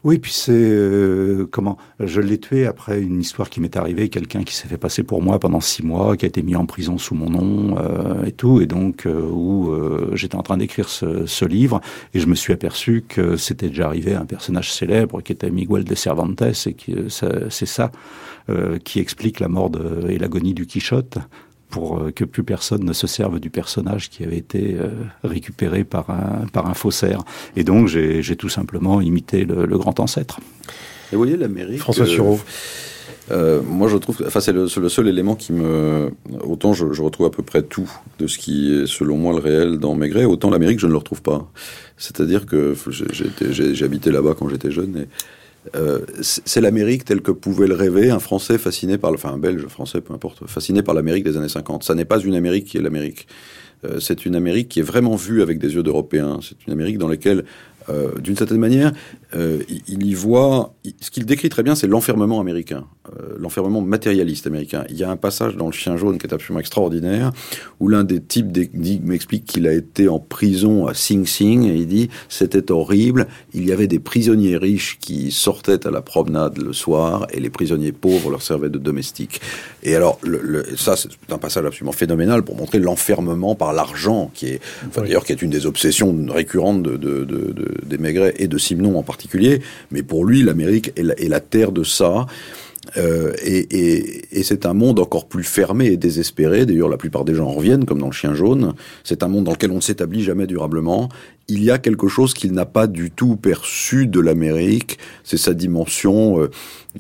[0.04, 4.44] Oui, puis c'est euh, comment Je l'ai tué après une histoire qui m'est arrivée, quelqu'un
[4.44, 6.98] qui s'est fait passer pour moi pendant six mois, qui a été mis en prison
[6.98, 9.74] sous mon nom euh, et tout, et donc euh, où
[10.14, 11.80] j'étais en train d'écrire ce, ce, livre
[12.14, 15.50] et je me suis aperçu que c'était déjà arrivé à un personnage célèbre qui était
[15.50, 17.90] Miguel de Cervantes et que c'est ça
[18.84, 21.18] qui explique la mort de, et l'agonie du Quichotte
[21.70, 24.88] pour euh, que plus personne ne se serve du personnage qui avait été euh,
[25.24, 27.22] récupéré par un, par un faussaire.
[27.56, 30.40] Et donc, j'ai tout simplement imité le, grand ancêtre.
[31.12, 31.80] Et vous voyez, l'Amérique...
[31.80, 32.40] François euh, Sureau.
[33.32, 36.12] Euh, moi, je trouve, enfin, c'est le, le, seul élément qui me,
[36.44, 39.40] autant je, je, retrouve à peu près tout de ce qui est, selon moi, le
[39.40, 41.50] réel dans Maigret, autant l'Amérique, je ne le retrouve pas.
[41.96, 42.74] C'est-à-dire que
[43.50, 45.08] j'ai habité là-bas quand j'étais jeune et
[45.74, 49.66] euh, c'est l'Amérique telle que pouvait le rêver un Français fasciné par, enfin un Belge,
[49.66, 51.84] français, peu importe, fasciné par l'Amérique des années 50.
[51.84, 53.26] Ça n'est pas une Amérique qui est l'Amérique.
[53.84, 56.40] Euh, c'est une Amérique qui est vraiment vue avec des yeux d'Européens.
[56.42, 57.44] C'est une Amérique dans laquelle
[57.88, 58.92] euh, d'une certaine manière,
[59.34, 60.74] il y voit.
[61.00, 62.86] Ce qu'il décrit très bien, c'est l'enfermement américain,
[63.38, 64.84] l'enfermement matérialiste américain.
[64.88, 67.32] Il y a un passage dans Le Chien jaune qui est absolument extraordinaire,
[67.80, 68.46] où l'un des types
[69.04, 73.26] m'explique qu'il a été en prison à Sing Sing et il dit c'était horrible.
[73.54, 77.50] Il y avait des prisonniers riches qui sortaient à la promenade le soir et les
[77.50, 79.40] prisonniers pauvres leur servaient de domestiques.
[79.82, 84.46] Et alors, le, ça, c'est un passage absolument phénoménal pour montrer l'enfermement par l'argent, qui
[84.46, 87.52] est, enfin, d'ailleurs, qui est une des obsessions récurrentes de, de, de
[87.84, 91.84] des Maigret et de Simon en particulier, mais pour lui, l'Amérique est, la, terre de
[91.84, 92.26] ça.
[92.96, 96.66] Euh, et, c'est un monde encore plus fermé et désespéré.
[96.66, 98.74] D'ailleurs, la plupart des gens en reviennent, comme dans le chien jaune.
[99.02, 101.08] C'est un monde dans lequel on ne s'établit jamais durablement.
[101.48, 104.98] Il y a quelque chose qu'il n'a pas du tout perçu de l'Amérique.
[105.22, 106.50] C'est sa dimension euh,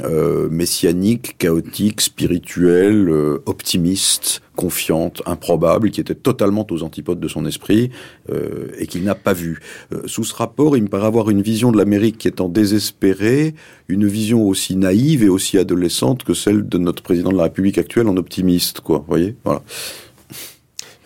[0.02, 7.46] euh, messianique, chaotique, spirituelle, euh, optimiste, confiante, improbable, qui était totalement aux antipodes de son
[7.46, 7.90] esprit
[8.30, 9.60] euh, et qu'il n'a pas vu.
[10.04, 13.54] sous ce rapport, il me paraît avoir une vision de l'Amérique qui est en désespéré,
[13.88, 17.78] une vision aussi naïve et aussi adolescente que celle de notre président de la République
[17.78, 19.04] actuelle en optimiste, quoi.
[19.08, 19.62] Voyez, voilà.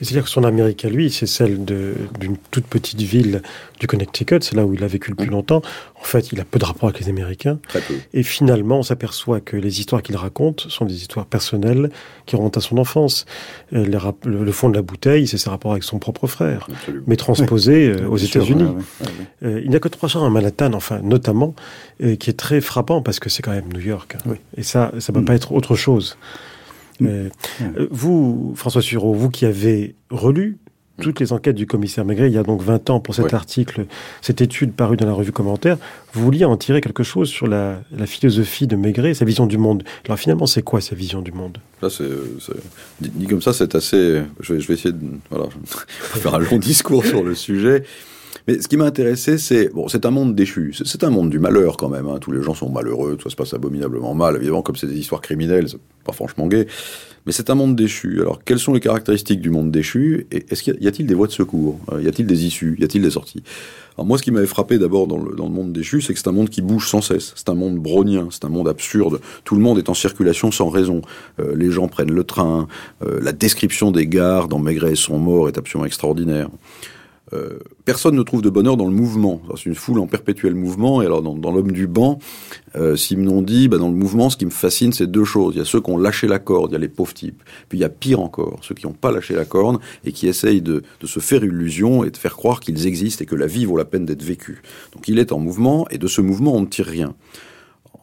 [0.01, 3.43] C'est-à-dire que son Amérique à lui, c'est celle d'une toute petite ville
[3.79, 5.33] du Connecticut, c'est là où il a vécu le plus mmh.
[5.33, 5.63] longtemps.
[6.01, 7.59] En fait, il a peu de rapport avec les Américains.
[7.69, 7.95] Très peu.
[8.15, 11.91] Et finalement, on s'aperçoit que les histoires qu'il raconte sont des histoires personnelles
[12.27, 13.27] qui remontent à son enfance.
[13.75, 13.85] Euh,
[14.25, 16.67] le, fond de la bouteille, c'est ses rapports avec son propre frère,
[17.07, 18.69] mais transposés euh, aux États-Unis.
[19.43, 21.55] Euh, il n'y a que trois chars à Manhattan, enfin, notamment,
[21.99, 24.17] qui est très frappant parce que c'est quand même New York.
[24.27, 24.35] Hein.
[24.57, 25.25] Et ça, ça peut mmh.
[25.27, 26.17] pas être autre chose.
[27.03, 27.29] Euh,
[27.91, 30.59] vous, François Sureau, vous qui avez relu
[31.01, 33.87] toutes les enquêtes du commissaire Maigret, il y a donc 20 ans pour cet article,
[34.21, 35.79] cette étude parue dans la revue Commentaire,
[36.13, 39.83] vous vouliez en tirer quelque chose sur la, philosophie de Maigret, sa vision du monde.
[40.05, 41.59] Alors finalement, c'est quoi sa vision du monde?
[41.83, 42.05] Là, c'est,
[43.01, 44.23] dit comme ça, c'est assez...
[44.41, 45.47] Je vais, je vais essayer de voilà,
[45.87, 47.85] faire un long discours sur le sujet.
[48.51, 51.39] Mais ce qui m'a intéressé, c'est bon, c'est un monde déchu, c'est un monde du
[51.39, 52.09] malheur quand même.
[52.09, 52.19] Hein.
[52.21, 54.35] Tous les gens sont malheureux, tout ça se passe abominablement mal.
[54.35, 56.67] Évidemment, comme c'est des histoires criminelles, c'est pas franchement gay.
[57.27, 58.23] Mais c'est un monde déchu.
[58.23, 61.29] Alors, quelles sont les caractéristiques du monde déchu Et est-ce qu'il y a-t-il des voies
[61.29, 63.45] de secours euh, Y a-t-il des issues Y a-t-il des sorties?
[63.97, 66.19] Alors moi, ce qui m'avait frappé d'abord dans le, dans le monde déchu, c'est que
[66.19, 67.33] c'est un monde qui bouge sans cesse.
[67.37, 69.21] C'est un monde brownien, c'est un monde absurde.
[69.45, 71.03] Tout le monde est en circulation sans raison.
[71.39, 72.67] Euh, les gens prennent le train.
[73.07, 76.49] Euh, la description des gares dans Maigret et son mort est absolument extraordinaire.
[77.33, 79.41] Euh, personne ne trouve de bonheur dans le mouvement.
[79.57, 81.03] C'est une foule en perpétuel mouvement.
[81.03, 82.19] Et alors, dans, l'homme du banc,
[82.77, 85.55] euh, Simon dit, bah, dans le mouvement, ce qui me fascine, c'est deux choses.
[85.55, 87.43] Il y a ceux qui ont lâché la corde, il y a les pauvres types.
[87.69, 90.29] Puis il y a pire encore, ceux qui n'ont pas lâché la corde et qui
[90.29, 93.47] essayent de, de se faire illusion et de faire croire qu'ils existent et que la
[93.47, 94.63] vie vaut la peine d'être vécue.
[94.95, 97.15] Donc il est en mouvement et de ce mouvement, on ne tire rien.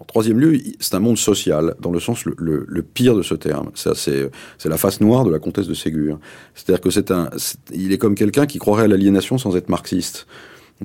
[0.07, 3.71] En troisième lieu, c'est un monde social, dans le sens le, pire de ce terme.
[3.75, 4.31] Ça, c'est,
[4.63, 6.17] la face noire de la comtesse de Ségur.
[6.55, 7.29] C'est-à-dire que c'est un,
[7.73, 10.25] il est comme quelqu'un qui croirait à l'aliénation sans être marxiste.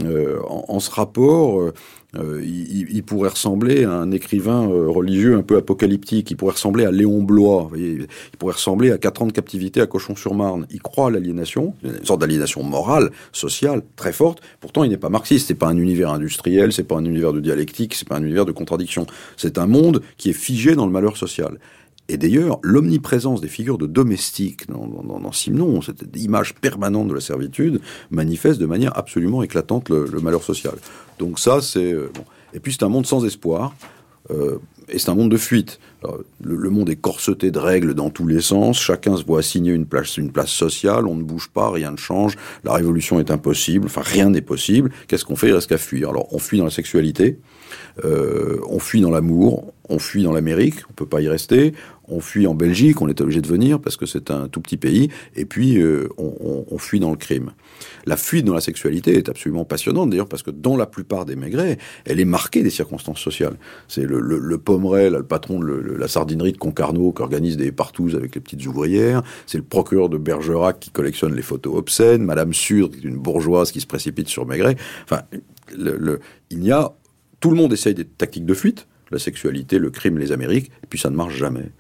[0.03, 1.73] Euh, en, ce rapport, euh,
[2.17, 6.31] euh, il, pourrait ressembler à un écrivain religieux un peu apocalyptique.
[6.31, 7.71] Il pourrait ressembler à Léon Blois.
[7.77, 8.07] il
[8.39, 10.67] pourrait ressembler à quatre ans de captivité à Cochon-sur-Marne.
[10.71, 14.41] Il croit à l'aliénation, une sorte d'aliénation morale, sociale, très forte.
[14.61, 15.49] Pourtant, il n'est pas marxiste.
[15.49, 18.45] C'est pas un univers industriel, c'est pas un univers de dialectique, c'est pas un univers
[18.45, 19.07] de contradiction.
[19.37, 21.59] C'est un monde qui est figé dans le malheur social.
[22.13, 27.23] Et d'ailleurs, l'omniprésence des figures de domestiques dans, dans, Simon, cette image permanente de la
[27.23, 30.75] servitude, manifeste de manière absolument éclatante le, malheur social.
[31.19, 31.91] Donc ça, c'est...
[31.91, 32.13] Euh.
[32.53, 33.75] Et puis c'est un monde sans espoir.
[34.31, 34.59] Euh,
[34.91, 35.81] et c'est un monde de fuite.
[36.45, 38.79] le, monde est corseté de règles dans tous les sens.
[38.79, 41.07] Chacun se voit assigner une place, une place sociale.
[41.07, 42.37] On ne bouge pas, rien ne change.
[42.63, 43.87] La révolution est impossible.
[43.87, 44.91] Enfin, rien n'est possible.
[45.09, 45.49] Qu'est-ce qu'on fait?
[45.49, 46.11] Il reste qu'à fuir.
[46.11, 47.39] Alors, on fuit dans la sexualité.
[48.05, 51.75] Euh, on fuit dans l'amour, on fuit dans l'Amérique, on peut pas y rester,
[52.09, 54.77] on fuit en Belgique, on est obligé de venir parce que c'est un tout petit
[54.77, 57.53] pays, et puis euh, on, fuit dans le crime.
[58.07, 61.37] La fuite dans la sexualité est absolument passionnante d'ailleurs parce que dans la plupart des
[61.37, 63.57] maigrets, elle est marquée des circonstances sociales.
[63.87, 67.71] C'est le, le, le Pommeret, le patron de la sardinerie de Concarneau qui organise des
[67.71, 72.25] partouzes avec les petites ouvrières, c'est le procureur de Bergerac qui collectionne les photos obscènes,
[72.25, 74.77] Madame Surde, qui est une bourgeoise qui se précipite sur Maigret.
[75.05, 75.23] Enfin,
[76.51, 76.93] il n'y a
[77.43, 80.87] tout le monde essaye des tactiques de fuite, la sexualité, le crime, les Amériques, et
[80.89, 81.71] puis ça ne marche jamais.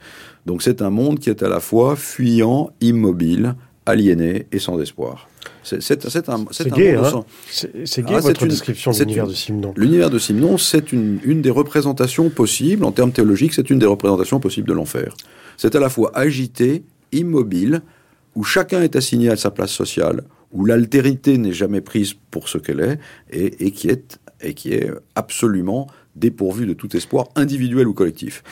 [0.44, 3.54] Donc c'est un monde qui est à la fois fuyant, immobile,
[3.86, 5.28] aliéné et sans espoir.
[5.62, 5.82] C'est
[6.28, 9.72] un, c'est gay, hein C'est gay ah, votre description de l'univers de Simon.
[9.76, 13.86] L'univers de Simon, c'est une, une des représentations possibles, en termes théologiques, c'est une des
[13.86, 15.14] représentations possibles de l'enfer.
[15.56, 17.82] C'est à la fois agité, immobile,
[18.34, 22.58] où chacun est assigné à sa place sociale, où l'altérité n'est jamais prise pour ce
[22.58, 22.98] qu'elle est,
[23.30, 28.42] et, et qui est et qui est absolument dépourvu de tout espoir individuel ou collectif.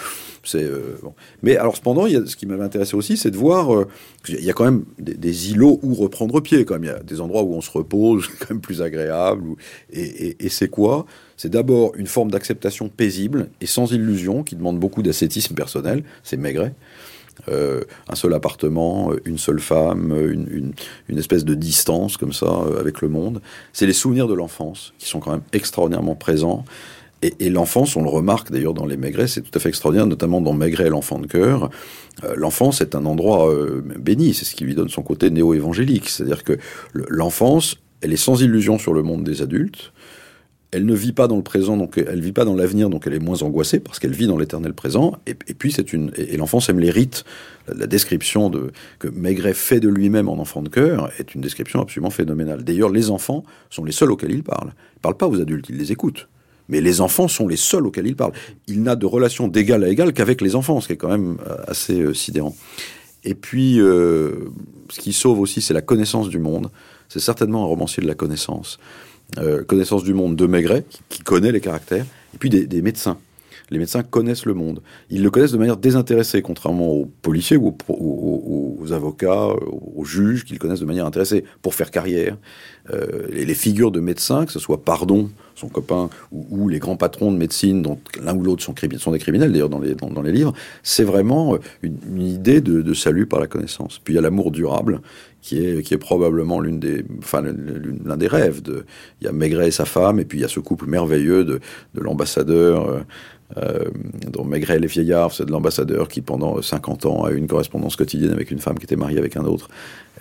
[0.55, 0.95] Euh,
[1.43, 3.87] Mais alors cependant, ce qui m'avait intéressé aussi, c'est de voir, euh,
[4.29, 6.85] y a quand même des, îlots où reprendre pied, quand même.
[6.85, 9.45] Il y a des endroits où on se repose, quand même plus agréable.
[9.93, 11.05] Et, et c'est quoi?
[11.37, 16.37] C'est d'abord une forme d'acceptation paisible et sans illusion, qui demande beaucoup d'ascétisme personnel, c'est
[16.37, 16.75] Maigret.
[17.49, 20.73] Euh, un seul appartement, une seule femme, une,
[21.09, 23.41] une, espèce de distance comme ça euh, avec le monde.
[23.73, 26.65] C'est les souvenirs de l'enfance qui sont quand même extraordinairement présents.
[27.23, 30.41] Et, l'enfance, on le remarque d'ailleurs dans les Maigrets, c'est tout à fait extraordinaire, notamment
[30.41, 31.69] dans Maigret et l'enfant de cœur.
[32.25, 33.53] Euh, l'enfance est un endroit
[33.99, 36.09] béni, c'est ce qui lui donne son côté néo-évangélique.
[36.09, 36.57] C'est-à-dire que
[36.95, 39.93] l'enfance, elle est sans illusion sur le monde des adultes
[40.73, 43.15] elle ne vit pas dans le présent, donc elle vit pas dans l'avenir, donc elle
[43.15, 45.17] est moins angoissée parce qu'elle vit dans l'éternel présent.
[45.27, 47.25] Et, puis c'est une et, l'enfance aime les rites.
[47.67, 51.81] La, description de que Maigret fait de lui-même en enfant de cœur est une description
[51.81, 52.63] absolument phénoménale.
[52.63, 54.73] D'ailleurs, les enfants sont les seuls auxquels il parle.
[54.97, 56.29] Il parle pas aux adultes, il les écoute.
[56.69, 58.33] Mais les enfants sont les seuls auxquels il parle.
[58.69, 61.39] Il n'a de relation d'égal à égal qu'avec les enfants, ce qui est quand même
[61.49, 62.55] euh, assez euh, sidérant.
[63.25, 64.49] Et puis, euh,
[64.89, 66.71] ce qui sauve aussi, c'est la connaissance du monde.
[67.09, 68.79] C'est certainement un romancier de la connaissance.
[69.39, 73.19] Euh, connaissance du monde de Maigret, qui, connaît les caractères, et puis des, médecins.
[73.71, 74.83] Les médecins connaissent le monde.
[75.11, 80.59] Ils le connaissent de manière désintéressée, contrairement aux policiers ou aux, avocats, aux juges, qu'ils
[80.59, 82.37] connaissent de manière intéressée pour faire carrière.
[82.93, 87.31] Euh, les, figures de médecins, que ce soit Pardon, son copain, ou, les grands patrons
[87.31, 91.59] de médecine, dont l'un ou l'autre sont, des criminels d'ailleurs dans les, livres, c'est vraiment
[91.83, 94.01] une, idée de, salut par la connaissance.
[94.03, 95.01] Puis il y a l'amour durable,
[95.43, 98.63] qui est, probablement l'une des, enfin, l'un des rêves.
[99.21, 101.45] Il y a Maigret et sa femme, et puis il y a ce couple merveilleux
[101.45, 101.61] de,
[101.95, 102.89] de l'ambassadeur.
[102.89, 103.01] Euh,
[103.57, 103.85] euh
[104.31, 107.97] dont Maigret les vieillards, c'est de l'ambassadeur qui pendant 50 ans a eu une correspondance
[107.97, 109.69] quotidienne avec une femme qui était mariée avec un autre.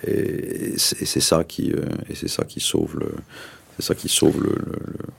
[0.06, 3.12] Et c'est ça euh, et c'est ça qui sauve le,
[3.76, 4.56] c'est ça qui sauve le.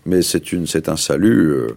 [0.06, 1.50] Mais c'est une, c'est un salut.
[1.50, 1.76] Euh,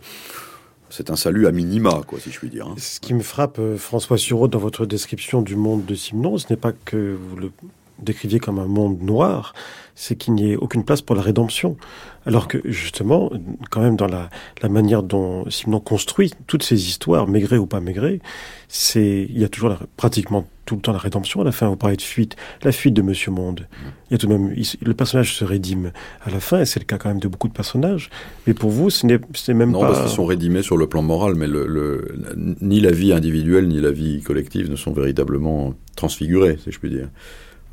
[0.90, 2.68] c'est un salut à minima, quoi, si je puis dire.
[2.68, 2.76] Hein.
[2.78, 6.56] Ce qui me frappe, François Sureau, dans votre description du monde de Simon, ce n'est
[6.56, 7.50] pas que vous le
[8.00, 9.54] décriviez comme un monde noir,
[9.94, 11.76] c'est qu'il n'y ait aucune place pour la rédemption.
[12.26, 13.30] Alors que justement,
[13.70, 14.30] quand même dans la,
[14.62, 18.20] la manière dont Simon construit toutes ces histoires, Maigret ou pas Maigret,
[18.68, 21.42] c'est il y a toujours pratiquement tout le temps la rédemption.
[21.42, 23.68] À la fin, vous parlez de fuite, la fuite de Monsieur Monde.
[24.08, 25.92] Il y a tout de même le personnage se rédime
[26.24, 28.08] à la fin, et c'est le cas quand même de beaucoup de personnages.
[28.46, 29.78] Mais pour vous, ce n'est même pas.
[29.78, 32.16] Non, parce qu'ils sont rédimés sur le plan moral, mais le, le,
[32.60, 36.90] ni la vie individuelle ni la vie collective ne sont véritablement transfigurées, si je puis
[36.90, 37.08] dire.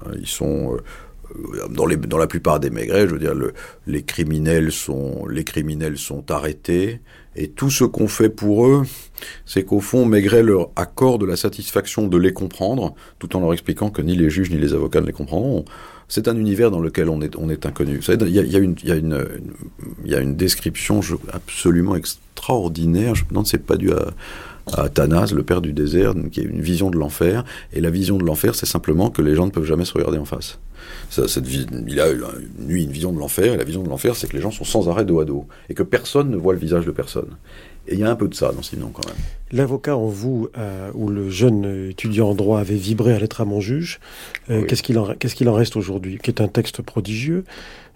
[0.06, 3.54] Hein, ils sont euh, dans, la plupart des Maigrets, je veux dire, le,
[3.88, 7.00] les criminels sont les criminels sont arrêtés
[7.36, 8.84] et tout ce qu'on fait pour eux,
[9.46, 13.90] c'est qu'au fond, Maigret leur accorde la satisfaction de les comprendre, tout en leur expliquant
[13.90, 15.64] que ni les juges ni les avocats ne les comprendront.
[16.10, 18.02] C'est un univers dans lequel on est, on est inconnu.
[18.06, 19.26] Il y a, une, y, a une,
[20.04, 21.00] y a une description
[21.32, 23.16] absolument extraordinaire.
[23.16, 24.12] Je me demande c'est pas dû à,
[24.74, 27.44] à le père du désert, qui a une vision de l'enfer.
[27.74, 30.18] Et la vision de l'enfer, c'est simplement que les gens ne peuvent jamais se regarder
[30.18, 30.60] en face.
[31.10, 32.08] Ça, cette il a
[32.60, 34.64] lui une vision de l'enfer, et la vision de l'enfer, c'est que les gens sont
[34.64, 37.38] sans arrêt dos à dos, et que personne ne voit le visage de personne.
[37.88, 39.18] Et il y a un peu de ça dans Simon quand même.
[39.52, 43.46] L'avocat en vous, euh, ou le jeune étudiant en droit avait vibré à l'être à
[43.46, 44.00] mon juge,
[44.50, 47.44] euh, qu'est-ce qu'il en, qu'est-ce qu'il en reste aujourd'hui Qui est un texte prodigieux,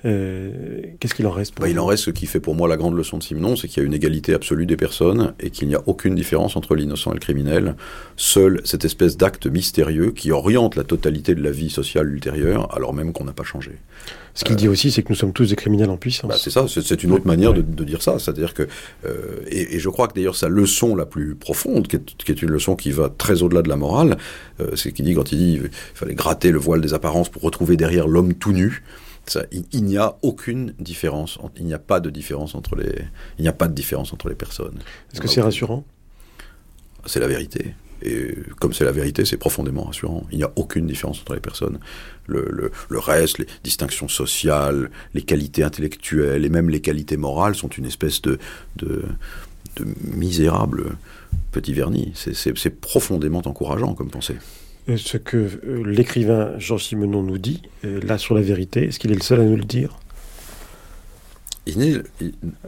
[0.06, 2.96] Qu'est-ce qu'il en reste bah, Il en reste ce qui fait pour moi la grande
[2.96, 5.76] leçon de Simenon, c'est qu'il y a une égalité absolue des personnes et qu'il n'y
[5.76, 7.76] a aucune différence entre l'innocent et le criminel.
[8.16, 12.94] Seule cette espèce d'acte mystérieux qui oriente la totalité de la vie sociale ultérieure, alors
[12.94, 13.72] même qu'on n'a pas changé.
[14.36, 16.30] Ce qu'il dit aussi, c'est que nous sommes tous des criminels en puissance.
[16.30, 18.20] Bah, c'est ça, c'est une autre manière de, dire ça.
[18.20, 18.68] C'est-à-dire que,
[19.06, 21.96] euh, et, je crois que d'ailleurs sa leçon la plus profonde, qui
[22.32, 24.18] est, une leçon qui va très au-delà de la morale,
[24.60, 27.44] euh, c'est qu'il dit quand il dit il fallait gratter le voile des apparences pour
[27.44, 28.84] retrouver derrière l'homme tout nu.
[29.28, 33.06] Ça, il, n'y a aucune différence, il n'y a pas de différence entre les,
[33.40, 34.80] il n'y a pas de différence entre les personnes.
[35.12, 35.84] Est-ce que c'est rassurant?
[37.06, 37.74] C'est la vérité.
[38.02, 40.26] Et comme c'est la vérité, c'est profondément rassurant.
[40.32, 41.80] Il n'y a aucune différence entre les personnes.
[42.28, 47.86] Le, reste, les distinctions sociales, les qualités intellectuelles et même les qualités morales sont une
[47.86, 48.38] espèce de,
[48.76, 49.04] de,
[50.04, 50.98] misérable
[51.52, 52.14] petit vernis.
[52.16, 54.38] C'est profondément encourageant comme pensée.
[54.88, 59.12] Ce que euh, l'écrivain Jean Simenon nous dit, euh, là sur la vérité, est-ce qu'il
[59.12, 59.98] est le seul à nous le dire?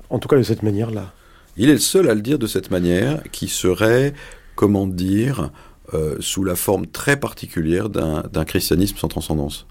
[0.09, 1.13] En tout cas de cette manière-là.
[1.57, 4.13] Il est le seul à le dire de cette manière, qui serait
[4.55, 5.51] comment dire,
[5.93, 9.65] euh, sous la forme très particulière d'un christianisme sans transcendance,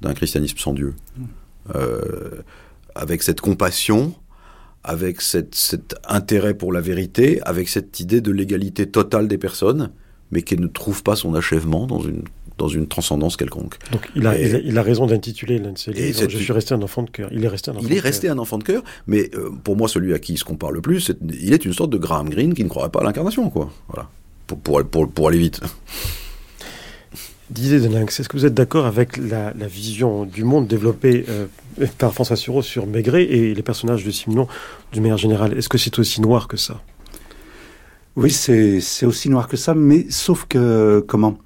[0.00, 0.94] d'un christianisme sans Dieu.
[1.74, 2.42] Euh,
[2.94, 4.14] avec cette compassion,
[4.82, 9.90] avec cet intérêt pour la vérité, avec cette idée de l'égalité totale des personnes,
[10.34, 12.24] mais qui ne trouve pas son achèvement dans une
[12.58, 13.78] dans une transcendance quelconque.
[13.90, 16.82] Donc il a, il a, raison d'intituler l'un de ses livres Je suis resté un
[16.82, 17.28] enfant de cœur.
[17.32, 19.76] Il est resté un enfant Il est resté un enfant de cœur, mais euh, pour
[19.76, 22.28] moi, celui à qui il se compare le plus, il est une sorte de Graham
[22.28, 23.72] Greene qui ne croirait pas à l'incarnation, quoi.
[23.88, 24.08] Voilà.
[24.46, 25.60] Pour, pour, pour, pour aller vite.
[27.50, 31.46] Disait Deninx, est-ce que vous êtes d'accord avec la, la, vision du monde développée euh,
[31.98, 34.46] par François Sureau sur Maigret et les personnages de Simenon
[34.92, 36.80] d'une manière générale Est-ce que c'est aussi noir que ça?
[38.16, 41.36] Oui, c'est aussi noir que ça, mais sauf que, comment?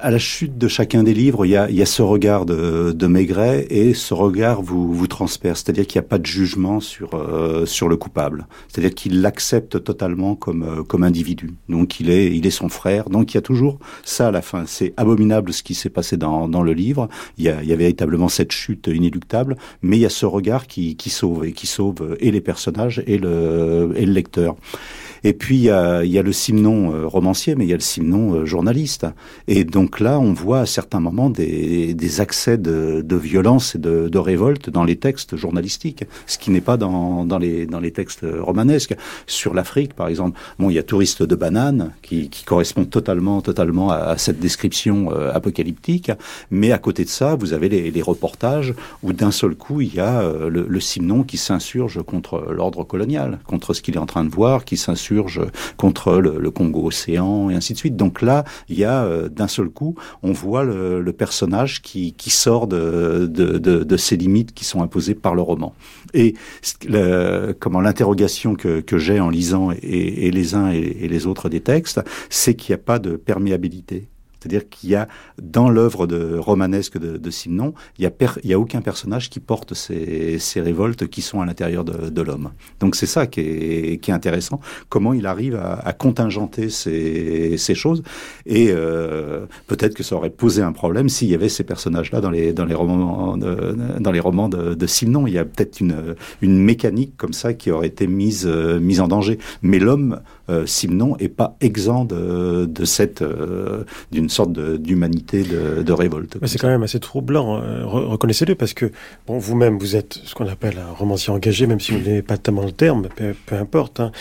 [0.00, 2.92] À la chute de chacun des livres, il y a, y a ce regard de,
[2.92, 5.62] de, Maigret et ce regard vous, vous transperce.
[5.62, 8.46] C'est-à-dire qu'il n'y a pas de jugement sur, euh, sur le coupable.
[8.68, 11.54] C'est-à-dire qu'il l'accepte totalement comme, euh, comme individu.
[11.68, 13.10] Donc il est, il est son frère.
[13.10, 14.64] Donc il y a toujours ça à la fin.
[14.66, 17.08] C'est abominable ce qui s'est passé dans, dans le livre.
[17.36, 20.26] Il y, a, il y a véritablement cette chute inéluctable, mais il y a ce
[20.26, 24.56] regard qui, qui sauve et qui sauve et les personnages et le, et le lecteur.
[25.24, 27.76] Et puis il y a, y a le Simon euh, romancier, mais il y a
[27.76, 29.06] le Simon euh, journaliste.
[29.46, 33.78] Et donc là, on voit à certains moments des, des accès de, de, violence et
[33.78, 37.80] de, de, révolte dans les textes journalistiques, ce qui n'est pas dans, dans, les, dans
[37.80, 38.94] les textes romanesques.
[39.26, 43.40] Sur l'Afrique, par exemple, bon, il y a Touriste de banane qui, qui correspond totalement,
[43.42, 46.12] totalement à, cette description euh, apocalyptique.
[46.50, 49.94] Mais à côté de ça, vous avez les, les reportages où d'un seul coup, il
[49.94, 54.06] y a le, le Simon qui s'insurge contre l'ordre colonial, contre ce qu'il est en
[54.06, 55.07] train de voir, qui s'insurge
[55.76, 57.96] contre le, Congo-Océan et ainsi de suite.
[57.96, 62.66] Donc là, il y a euh, d'un seul coup, on voit le, personnage qui, sort
[62.66, 65.74] de, de, ces limites qui sont imposées par le roman.
[66.14, 66.34] Et
[67.60, 72.54] comment l'interrogation que, j'ai en lisant et, les uns et les autres des textes, c'est
[72.54, 74.08] qu'il n'y a pas de perméabilité.
[74.40, 75.08] C'est-à-dire qu'il y a,
[75.40, 78.12] dans l'œuvre de, romanesque de, de Simon, il n'y a,
[78.44, 82.10] il y a aucun personnage qui porte ces, ces révoltes qui sont à l'intérieur de,
[82.10, 82.50] de l'homme.
[82.80, 87.56] Donc c'est ça qui est, qui est, intéressant, comment il arrive à, à contingenter ces,
[87.58, 88.02] ces, choses.
[88.46, 92.30] Et euh, peut-être que ça aurait posé un problème s'il y avait ces personnages-là dans
[92.30, 95.26] les, dans les romans, de, dans les romans de, de Simon.
[95.26, 99.00] Il y a peut-être une, une mécanique comme ça qui aurait été mise, euh, mise
[99.00, 99.38] en danger.
[99.62, 106.38] Mais l'homme euh, Simon est pas exempt de, cette euh, d'une sorte d'humanité de, révolte.
[106.46, 108.90] C'est quand même assez troublant, euh, reconnaissez-le, parce que
[109.26, 112.38] bon, vous-même vous êtes ce qu'on appelle un romancier engagé, même si vous n'avez pas
[112.38, 114.00] tellement le terme, peu, peu importe.
[114.00, 114.12] Hein.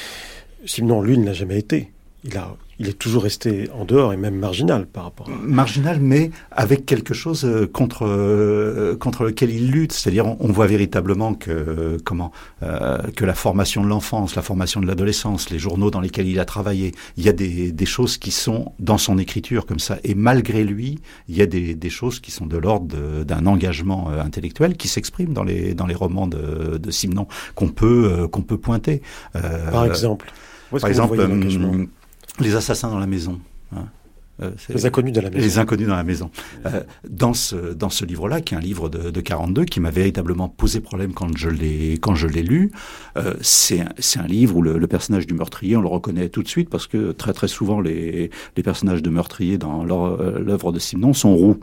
[0.65, 1.91] Simon, lui, ne l'a jamais été.
[2.23, 5.31] Il a il est toujours resté en dehors et même marginal par rapport à...
[5.31, 9.93] Marginal, mais avec quelque chose euh, contre, euh, contre lequel il lutte.
[9.93, 12.31] C'est-à-dire, on, voit véritablement que, comment,
[12.63, 16.39] euh, que la formation de l'enfance, la formation de l'adolescence, les journaux dans lesquels il
[16.39, 19.97] a travaillé, il y a des, des choses qui sont dans son écriture comme ça.
[20.03, 24.09] Et malgré lui, il y a des, des choses qui sont de l'ordre d'un engagement
[24.09, 28.57] intellectuel qui s'exprime dans les, dans les romans de, de Simon qu'on peut, qu'on peut
[28.57, 29.01] pointer.
[29.33, 30.31] Par exemple
[30.69, 31.17] par exemple,
[32.39, 33.39] les assassins dans la maison.
[33.75, 33.85] Hein.
[34.41, 35.43] Euh, les inconnus dans la maison.
[35.43, 36.29] Les inconnus dans la maison.
[36.67, 39.89] Euh, dans ce dans ce livre-là, qui est un livre de, de 42, qui m'a
[39.89, 42.71] véritablement posé problème quand je l'ai quand je l'ai lu,
[43.17, 46.43] euh, c'est c'est un livre où le, le, personnage du meurtrier, on le reconnaît tout
[46.43, 50.71] de suite parce que très très souvent les les personnages de meurtriers dans euh, l'œuvre
[50.71, 51.57] de Simon sont roux.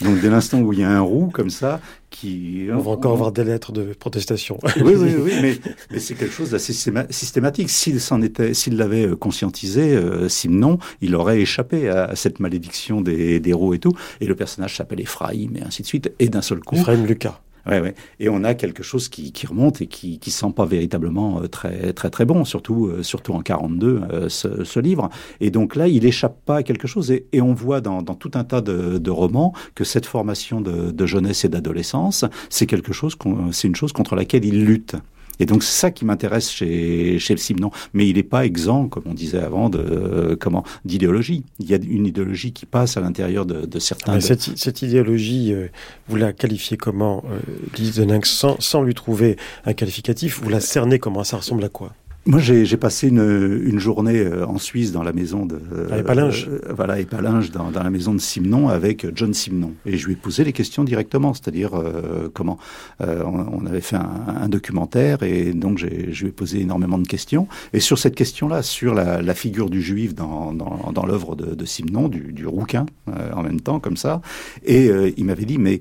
[0.00, 1.80] Donc dès l'instant où il y a un roux comme ça,
[2.10, 2.66] qui...
[2.72, 4.58] On va encore avoir des lettres de protestation.
[4.76, 5.56] oui, oui, oui, mais,
[5.90, 7.70] mais c'est quelque chose d'assez systématique.
[7.70, 13.00] S'il s'en était, s'il l'avait euh, conscientisé, euh, Simon, il aurait échappé à, cette malédiction
[13.00, 13.92] des, des roues et tout.
[14.20, 16.12] Et le personnage s'appelle Ephraim et ainsi de suite.
[16.18, 16.76] Et d'un seul coup.
[16.76, 17.40] Ephraim Lucas.
[17.66, 17.94] Ouais, ouais.
[18.18, 21.46] Et on a quelque chose qui, qui remonte et qui qui sent pas véritablement euh,
[21.46, 25.08] très très très bon, surtout euh, surtout en 42 euh, ce, ce, livre.
[25.40, 27.10] Et donc là, il échappe pas à quelque chose.
[27.10, 30.60] Et, et on voit dans, dans, tout un tas de, de, romans que cette formation
[30.60, 33.16] de, de jeunesse et d'adolescence, c'est quelque chose,
[33.52, 34.96] c'est une chose contre laquelle il lutte.
[35.40, 37.70] Et donc c'est ça qui m'intéresse chez, chez le Simon.
[37.94, 41.44] Mais il n'est pas exempt, comme on disait avant, de euh, comment d'idéologie.
[41.58, 44.16] Il y a une idéologie qui passe à l'intérieur de, de certains.
[44.16, 44.20] de...
[44.20, 45.68] Cette, cette, idéologie, euh,
[46.08, 47.38] vous la qualifiez comment, euh,
[47.76, 51.24] Lise de Ninx, sans, sans lui trouver un qualificatif, vous la cernez comment?
[51.24, 51.92] Ça ressemble à quoi?
[52.26, 55.58] Moi, j'ai passé une, une, journée euh, en Suisse dans la maison de
[55.90, 56.48] à Épalinges.
[56.50, 59.72] Euh, voilà, Épalinges, dans, dans, la maison de Simon avec John Simon.
[59.86, 62.58] Et je lui ai posé les questions directement, c'est-à-dire euh, comment
[63.00, 66.98] euh, on, on, avait fait un, un, documentaire et donc je lui ai posé énormément
[66.98, 67.48] de questions.
[67.72, 71.54] Et sur cette question-là, sur la, la, figure du juif dans, dans, dans l'œuvre de,
[71.54, 74.20] de, Simon, du, du rouquin, euh, en même temps, comme ça.
[74.62, 75.80] Et euh, il m'avait dit, mais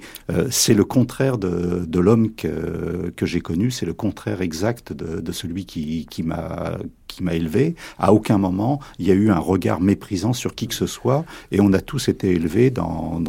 [0.49, 5.19] c'est le contraire de, de l'homme que, que j'ai connu, c'est le contraire exact de,
[5.19, 6.77] de celui qui, qui m'a
[7.07, 7.75] qui m'a élevé.
[7.97, 11.25] À aucun moment il y a eu un regard méprisant sur qui que ce soit,
[11.51, 13.19] et on a tous été élevés dans,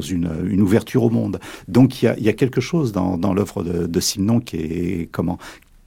[0.00, 1.40] une, ouverture au monde.
[1.66, 5.38] Donc il y a, quelque chose dans, dans l'œuvre de, de Simon qui est comment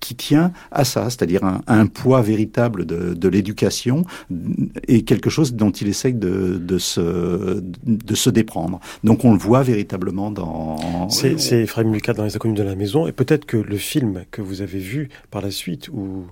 [0.06, 4.06] qui tient à ça, c'est-à-dire un, poids véritable de, de l'éducation
[4.88, 8.80] et quelque chose dont il essaye de, de, se, de se déprendre.
[9.04, 11.10] Donc on le voit véritablement dans...
[11.10, 14.44] C'est Ephraim Lucas dans Les Inconnus de la Maison, et peut-être que le film que
[14.44, 16.26] vous avez vu par la suite, où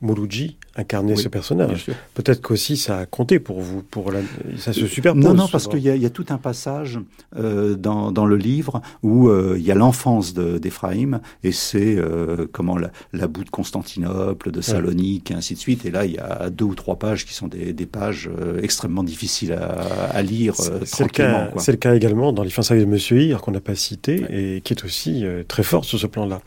[0.00, 1.86] Mouloudji incarner oui, ce personnage.
[2.14, 4.20] Peut-être qu'aussi ça a compté pour vous, pour la...
[4.56, 5.22] ça se superpose.
[5.22, 6.98] Non, non, parce qu'il y, y, a tout un passage
[7.36, 12.46] euh, dans, dans, le livre où euh, il y a l'enfance d'Éphraïm et c'est euh,
[12.52, 15.34] comment la, la, boue de Constantinople, de Salonique, ouais.
[15.34, 15.84] et ainsi de suite.
[15.86, 18.60] Et là, il y a deux ou trois pages qui sont des, des pages euh,
[18.62, 19.66] extrêmement difficiles à,
[20.12, 21.48] à lire euh, tranquillement.
[21.58, 24.56] C'est le, cas également dans Les fins de Monsieur Hir qu'on n'a pas cité ouais.
[24.56, 26.40] et qui est aussi très fort sur ce plan-là.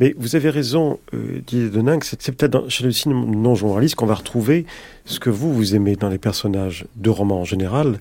[0.00, 4.14] Mais vous avez raison, Didier Deninck, c'est peut-être chez le cinéma non journaliste qu'on va
[4.14, 4.66] retrouver
[5.04, 7.98] ce que vous, vous aimez dans les personnages de romans en général,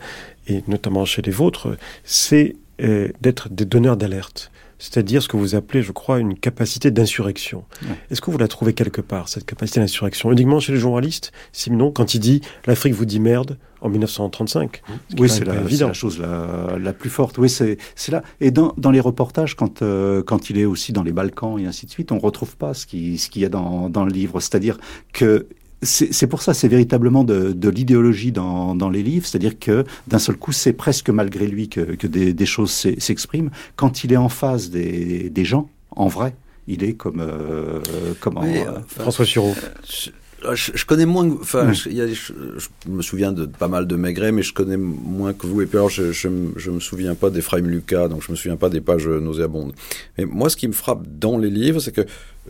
[0.48, 4.52] et notamment chez les vôtres, c'est euh, d'être des donneurs d'alerte.
[4.80, 7.66] C'est-à-dire ce que vous appelez, je crois, une capacité d'insurrection.
[7.84, 7.96] Ouais.
[8.10, 10.32] Est-ce que vous la trouvez quelque part, cette capacité d'insurrection?
[10.32, 11.32] Uniquement chez les journalistes?
[11.52, 14.82] Sinon, quand il dit «l'Afrique vous dit merde», en 1935.
[15.18, 17.38] Oui, c'est la, la, chose la, la, plus forte.
[17.38, 17.78] Oui, c'est
[18.10, 18.24] là.
[18.42, 21.66] Et dans, dans, les reportages, quand, euh, quand il est aussi dans les Balkans et
[21.66, 24.12] ainsi de suite, on retrouve pas ce qu'il ce qu y a dans, dans le
[24.12, 24.40] livre.
[24.40, 24.78] C'est-à-dire
[25.14, 25.48] que
[25.82, 30.20] c'est pour ça, c'est véritablement de, de l'idéologie dans, dans, les livres, c'est-à-dire que d'un
[30.20, 33.50] seul coup, c'est presque malgré lui que, que des, des, choses s'expriment.
[33.76, 36.36] Quand il est en face des, des, gens, en vrai,
[36.68, 37.80] il est comme euh,
[38.20, 39.56] comment oui, euh, François Sureau.
[40.46, 41.74] Euh, je, je, connais moins, enfin, mmh.
[41.74, 45.48] je, je, je, me souviens de pas mal de Maigret, mais je connais moins que
[45.48, 45.62] vous.
[45.62, 48.70] Et puis alors, je, je, me souviens pas d'Ephraim Lucas, donc je me souviens pas
[48.70, 49.74] des pages nauséabondes.
[50.18, 52.06] Mais moi, ce qui me frappe dans les livres, c'est que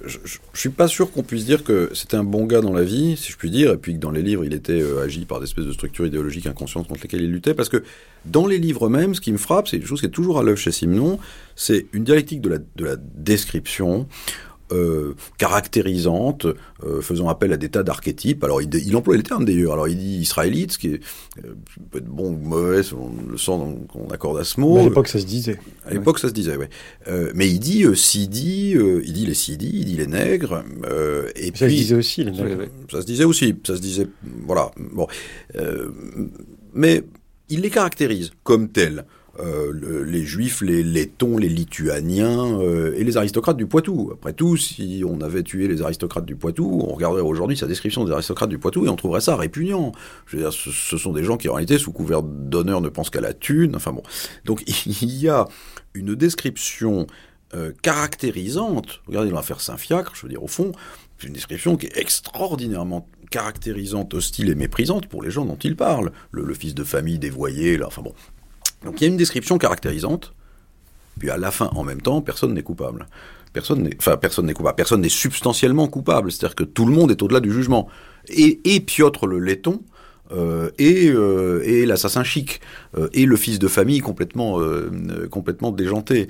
[0.05, 2.83] je, je, suis pas sûr qu'on puisse dire que c'était un bon gars dans la
[2.83, 5.25] vie, si je puis dire, et puis que dans les livres, il était euh, agi
[5.25, 7.83] par des espèces de structures idéologiques inconscientes contre lesquelles il luttait, parce que
[8.25, 10.43] dans les livres même, ce qui me frappe, c'est une chose qui est toujours à
[10.43, 11.19] l'œuvre chez Simon,
[11.55, 14.07] c'est une dialectique de la, de la description,
[14.71, 16.45] euh, caractérisante,
[16.83, 18.43] euh, faisant appel à des tas d'archétypes.
[18.43, 19.73] Alors, il, il, emploie le terme d'ailleurs.
[19.73, 21.01] Alors, il dit israélite, ce qui est,
[21.43, 21.55] euh,
[21.91, 24.75] peut être bon ou mauvais selon le sens qu'on accorde à ce mot.
[24.75, 25.57] Mais à l'époque, ça se disait.
[25.85, 26.21] À l'époque, ouais.
[26.21, 26.65] ça se disait, oui.
[27.07, 30.63] Euh, mais il dit sidi, il dit les sidi, il dit les nègres.
[31.35, 32.65] et ça puis, se disait aussi, les nègres.
[32.91, 33.55] Ça se disait aussi.
[33.65, 34.07] Ça se disait,
[34.45, 34.71] voilà.
[34.93, 35.07] Bon.
[36.73, 37.03] mais
[37.49, 39.05] il les caractérise comme tels
[39.39, 44.11] euh, le, les juifs, les lettons, les lituaniens euh, et les aristocrates du Poitou.
[44.13, 48.03] Après tout, si on avait tué les aristocrates du Poitou, on regarderait aujourd'hui sa description
[48.03, 49.93] des aristocrates du Poitou et on trouverait ça répugnant.
[50.25, 53.09] Je veux dire, ce, sont des gens qui en réalité, sous couvert d'honneur, ne pensent
[53.09, 53.75] qu'à la thune.
[53.75, 54.03] Enfin bon.
[54.45, 55.47] Donc il y a
[55.93, 57.07] une description
[57.53, 59.01] euh, caractérisante.
[59.07, 60.71] Regardez l'affaire Saint-Fiacre, je veux dire, au fond,
[61.17, 65.75] c'est une description qui est extraordinairement caractérisante, hostile et méprisante pour les gens dont il
[65.75, 66.11] parle.
[66.31, 68.13] Le, le fils de famille dévoyé, là, enfin bon,
[68.83, 70.33] donc il y a une description caractérisante,
[71.19, 73.07] puis à la fin, en même temps, personne n'est coupable.
[73.53, 74.75] Personne n'est, enfin, personne n'est coupable.
[74.75, 76.31] Personne n'est substantiellement coupable.
[76.31, 77.87] C'est-à-dire que tout le monde est au-delà du jugement.
[78.29, 79.81] Et, Piotr le laiton,
[80.31, 82.61] euh, et, euh, et l'assassin chic
[82.95, 84.59] euh, et le fils de famille complètement
[85.31, 86.27] complètement déjanté.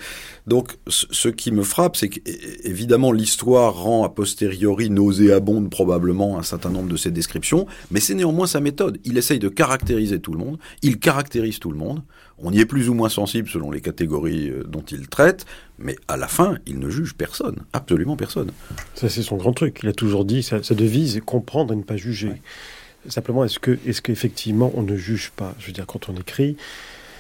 [0.48, 6.70] Donc ce qui me frappe, c'est qu'évidemment l'histoire rend a posteriori nauséabonde probablement un certain
[6.70, 9.00] nombre de ces descriptions, mais c'est néanmoins sa méthode.
[9.04, 12.02] Il essaye de caractériser tout le monde, il caractérise tout le monde.
[12.42, 15.46] On y est plus ou moins sensible selon les catégories dont il traite,
[15.78, 18.52] mais à la fin, il ne juge personne, absolument personne.
[18.96, 19.80] Ça c'est son grand truc.
[19.84, 22.30] Il a toujours dit sa, devise est comprendre et ne pas juger.
[22.30, 22.42] Ouais.
[23.08, 25.56] Simplement, est-ce que, est-ce qu'effectivement on ne juge pas?
[25.60, 26.58] Je veux dire, quand on écrit,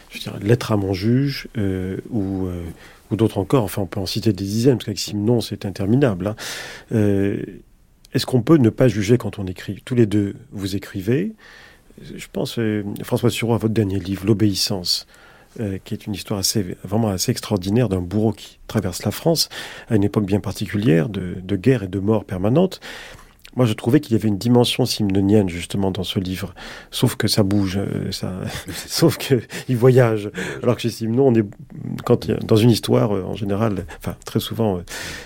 [0.10, 2.64] je veux dire, lettre à mon juge euh, ou, euh,
[3.12, 6.28] ou d'autres encore, enfin on peut en citer des dizaines, parce qu'avec Simon c'est interminable.
[6.28, 6.36] Hein.
[6.92, 7.42] Euh,
[8.14, 9.82] est-ce qu'on peut ne pas juger quand on écrit?
[9.86, 11.34] Tous les deux, vous écrivez.
[12.02, 15.06] Je pense, euh, François Sureau, à votre dernier livre, L'obéissance,
[15.60, 19.50] euh, qui est une histoire assez, vraiment assez extraordinaire d'un bourreau qui traverse la France
[19.90, 22.80] à une époque bien particulière de, de guerre et de mort permanente.
[23.56, 26.54] Moi, je trouvais qu'il y avait une dimension simnonienne justement dans ce livre,
[26.92, 28.32] sauf que ça bouge, euh, ça,
[28.74, 30.30] sauf que il voyage.
[30.62, 31.46] Alors que chez Simon, on est
[32.06, 34.80] quand dans une histoire en général, enfin très souvent,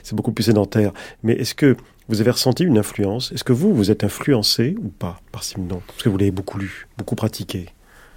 [0.03, 0.93] c'est beaucoup plus sédentaire.
[1.21, 1.75] Mais est-ce que
[2.09, 3.31] vous avez ressenti une influence?
[3.31, 5.81] Est-ce que vous, vous êtes influencé ou pas par Simon?
[5.87, 7.67] Parce que vous l'avez beaucoup lu, beaucoup pratiqué.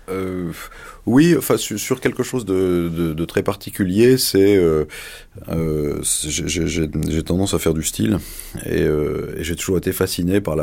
[0.09, 0.53] Euh,
[1.05, 4.85] oui, enfin sur, quelque chose de, très particulier, c'est euh,
[5.49, 8.19] euh, j'ai tendance à faire du style
[8.65, 8.87] et,
[9.39, 10.57] j'ai toujours été fasciné par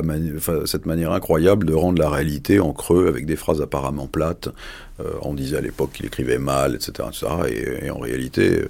[0.65, 4.49] cette manière incroyable de rendre la réalité en creux avec des phrases apparemment plates.
[5.21, 7.79] On disait à l'époque qu'il écrivait mal, etc., etc.
[7.81, 8.63] Et, en réalité,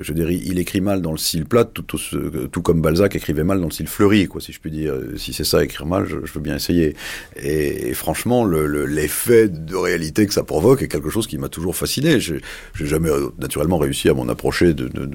[0.00, 3.60] je dirais, il écrit mal dans le style plat, tout, tout, comme Balzac écrivait mal
[3.60, 4.94] dans le style fleuri, quoi, si je puis dire.
[5.16, 6.96] Si c'est ça, écrire mal, je, veux bien essayer.
[7.36, 11.76] Et, franchement, l'effet le, de réalité que ça provoque est quelque chose qui m'a toujours
[11.76, 12.20] fasciné.
[12.20, 15.08] Je n'ai jamais euh, naturellement réussi à m'en approcher de, de,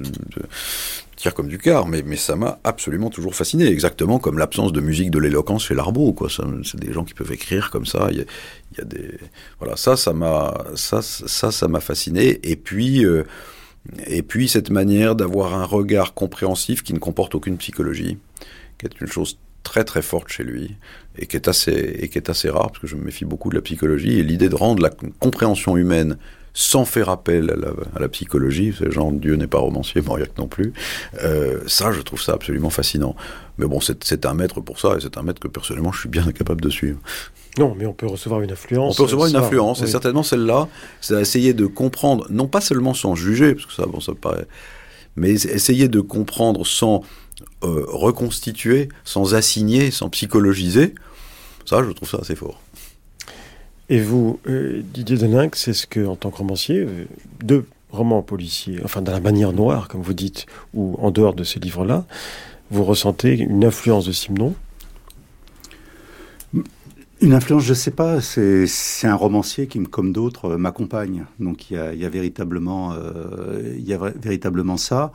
[1.28, 5.18] comme du quart, mais, ça m'a absolument toujours fasciné, exactement comme l'absence de musique de
[5.18, 6.28] l'éloquence chez Larbeau, quoi.
[6.30, 8.08] C'est des gens qui peuvent écrire comme ça.
[8.10, 9.18] Il y a, des,
[9.58, 12.40] voilà, ça, ça m'a, ça, ça, m'a fasciné.
[12.42, 13.24] Et puis, euh,
[14.06, 18.18] et puis cette manière d'avoir un regard compréhensif qui ne comporte aucune psychologie,
[18.78, 20.76] qui est une chose très très forte chez lui
[21.18, 23.50] et qui est assez et qui est assez rare parce que je me méfie beaucoup
[23.50, 26.16] de la psychologie et l'idée de rendre la compréhension humaine
[26.52, 27.54] sans faire appel
[27.94, 30.72] à la, psychologie, ce genre Dieu n'est pas romancier, Mauriac non plus.
[31.22, 33.14] Euh, ça, je trouve ça absolument fascinant.
[33.58, 36.08] Mais bon, c'est un maître pour ça, et c'est un maître que personnellement je suis
[36.08, 36.98] bien incapable de suivre.
[37.58, 38.94] Non, mais on peut recevoir une influence.
[38.94, 40.68] On peut recevoir une influence, et certainement celle-là,
[41.00, 44.46] c'est essayer de comprendre, non pas seulement sans juger, parce que ça, bon, ça paraît,
[45.16, 47.02] mais essayer de comprendre sans
[47.64, 50.94] euh, reconstituer, sans assigner, sans psychologiser.
[51.66, 52.60] Ça, je trouve ça assez fort.
[53.88, 57.06] Et vous, euh, Didier Deninck, c'est ce que, en tant que romancier, euh,
[57.42, 61.42] deux romans policiers, enfin dans la manière noire, comme vous dites, ou en dehors de
[61.42, 62.04] ces livres-là,
[62.70, 64.54] vous ressentez une influence de Simon
[67.20, 68.20] une influence, je ne sais pas.
[68.20, 71.26] C'est un romancier qui, comme d'autres, euh, m'accompagne.
[71.38, 75.12] Donc il y a, y a véritablement, euh, il y a véritablement ça.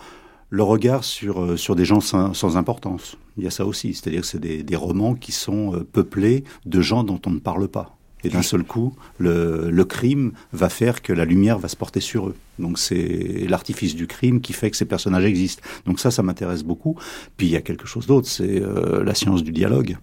[0.49, 3.17] Le regard sur euh, sur des gens sans, sans importance.
[3.37, 3.93] Il y a ça aussi.
[3.93, 7.67] C'est-à-dire que c'est des, des, romans qui sont peuplés de gens dont on ne parle
[7.67, 7.97] pas.
[8.23, 11.99] Et d'un seul coup, le, le, crime va faire que la lumière va se porter
[11.99, 12.35] sur eux.
[12.57, 15.61] Donc c'est l'artifice du crime qui fait que ces personnages existent.
[15.85, 16.95] Donc ça, ça m'intéresse beaucoup.
[17.37, 19.97] Puis il y a quelque chose d'autre, c'est euh, la science du dialogue.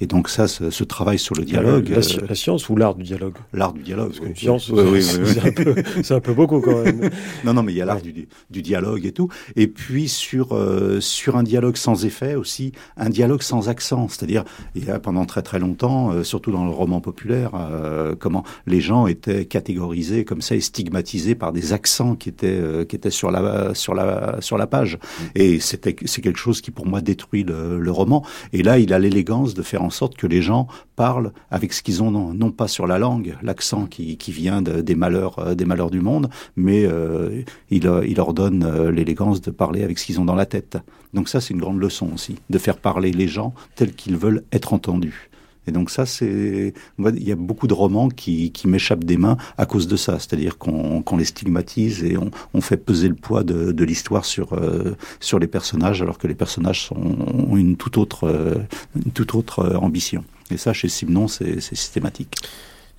[0.00, 1.88] Et donc ça, ce, ce travail sur le dialogue...
[1.88, 4.08] La, euh, la science ou l'art du dialogue L'art du dialogue.
[4.08, 5.02] Parce qu'une science, oui, oui,
[6.02, 7.10] c'est un, un, peu beaucoup quand même.
[7.44, 9.28] non, non, mais il y a l'art du, du, dialogue et tout.
[9.56, 14.08] Et puis sur, euh, sur un dialogue sans effet aussi, un dialogue sans accent.
[14.08, 14.44] C'est-à-dire,
[14.74, 18.44] il y a pendant très très longtemps, euh, surtout dans le roman populaire, euh, comment
[18.66, 22.96] les gens étaient catégorisés comme ça et stigmatisés par des accents qui étaient, euh, qui
[22.96, 24.98] étaient sur, la, sur, la, sur la page.
[25.34, 28.24] Et c'était c'est quelque chose qui pour moi détruit le, le roman.
[28.52, 31.72] Et là, il a l'élégance de faire en en sorte que les gens parlent avec
[31.72, 35.40] ce qu'ils ont, non, pas sur la langue, l'accent qui, qui, vient de, des malheurs,
[35.40, 39.82] euh, des malheurs du monde, mais euh, il, euh, il, leur donne l'élégance de parler
[39.82, 40.78] avec ce qu'ils ont dans la tête.
[41.12, 44.44] Donc ça, c'est une grande leçon aussi, de faire parler les gens tels qu'ils veulent
[44.52, 45.29] être entendus.
[45.66, 49.66] Et donc ça, c'est, il y a beaucoup de romans qui, m'échappent des mains à
[49.66, 53.84] cause de ça, c'est-à-dire qu'on qu les stigmatise et on, fait peser le poids de,
[53.84, 58.54] l'histoire sur euh, sur les personnages, alors que les personnages ont une toute autre euh,
[58.96, 60.24] une toute autre euh, ambition.
[60.50, 62.34] Et ça, chez Simon, c'est systématique.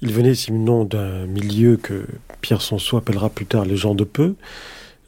[0.01, 2.05] Il venait, Simon, d'un milieu que
[2.41, 4.35] Pierre Sonsois appellera plus tard les gens de peu.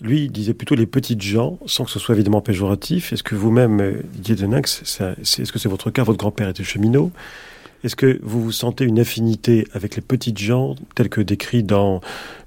[0.03, 3.13] Lui, il disait plutôt les petites gens, sans que ce soit évidemment péjoratif.
[3.13, 6.03] Est-ce que vous-même, Didier Denax, est-ce que c'est votre cas?
[6.03, 7.09] Votre grand-père était cheminot.
[7.85, 12.01] Est-ce que vous vous sentez une affinité avec les petites gens, tels que décrits dans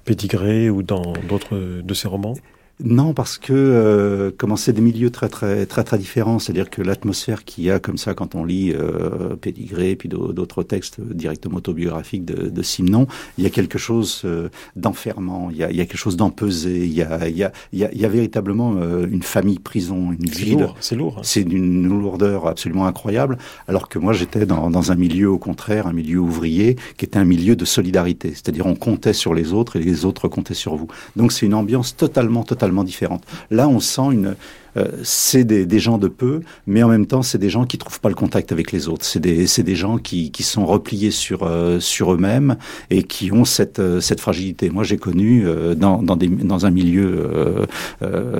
[0.05, 2.35] Pédigré ou dans d'autres de ses romans?
[2.83, 6.37] Non, parce que euh, comment c'est des milieux très très très très différents.
[6.37, 10.61] C'est-à-dire que l'atmosphère qu'il y a comme ça quand on lit euh, Pédigré puis d'autres
[10.61, 13.07] textes directement autobiographiques de, de Simon,
[13.39, 15.49] il y a quelque chose euh, d'enfermant.
[15.49, 16.85] Il y a, il y a quelque chose d'empesé.
[16.85, 19.23] Il y a il y a il y a, il y a véritablement euh, une
[19.23, 20.67] famille prison, une ville.
[20.79, 21.15] C'est lourd.
[21.17, 21.21] Hein.
[21.23, 23.39] C'est d'une lourdeur absolument incroyable.
[23.67, 27.17] Alors que moi j'étais dans, dans un milieu au contraire, un milieu ouvrier qui était
[27.17, 28.29] un milieu de solidarité.
[28.29, 30.87] C'est-à-dire on comptait sur les autres et les autres comptaient sur vous.
[31.15, 33.23] Donc c'est une ambiance totalement totalement totalement différente.
[33.49, 34.35] Là, on sent une,
[34.77, 37.99] euh, c'est des, gens de peu, mais en même temps, c'est des gens qui trouvent
[37.99, 39.05] pas le contact avec les autres.
[39.05, 42.57] C'est des, des gens qui, qui sont repliés sur, euh, sur eux-mêmes
[42.89, 44.69] et qui ont cette, euh, cette fragilité.
[44.69, 45.45] Moi, j'ai connu
[45.75, 47.67] dans, dans, un milieu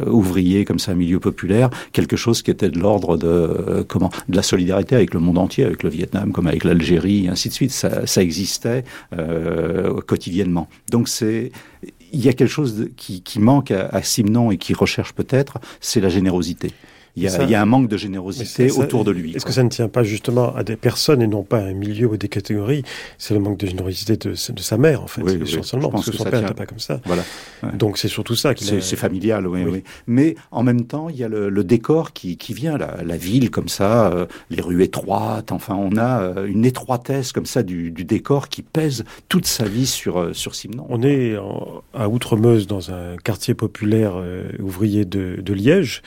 [0.07, 4.35] ouvrier, comme ça, un milieu populaire, quelque chose qui était de l'ordre de, comment, de
[4.35, 7.71] la solidarité avec le monde entier, avec le Vietnam, comme avec l'Algérie, ainsi de suite.
[7.71, 8.83] Ça, ça existait
[10.07, 10.67] quotidiennement.
[10.91, 11.51] Donc, c'est
[12.11, 15.99] il y a quelque chose qui, manque à, à Simon et qui recherche peut-être, c'est
[15.99, 16.71] la générosité.
[17.17, 19.35] Il y, a, un manque de générosité autour de lui.
[19.35, 21.73] Est-ce que ça ne tient pas justement à des personnes et non pas à un
[21.73, 22.83] milieu ou des catégories?
[23.17, 26.25] C'est le manque de générosité de, sa mère, en fait, oui, essentiellement, parce que, son
[26.25, 27.01] père n'était pas comme ça.
[27.05, 27.23] Voilà.
[27.73, 28.53] Donc c'est surtout ça.
[28.55, 32.77] C'est familial, oui, oui, Mais en même temps, il y a le, décor qui, vient,
[32.77, 35.51] la, ville comme ça, euh, les rues étroites.
[35.51, 39.87] Enfin, on a euh, une étroitesse comme ça du, décor qui pèse toute sa vie
[39.87, 40.85] sur euh, sur Simon.
[40.89, 41.35] On est
[41.93, 44.21] à Outremeuse dans un quartier populaire
[44.59, 46.03] ouvrier de, de Liège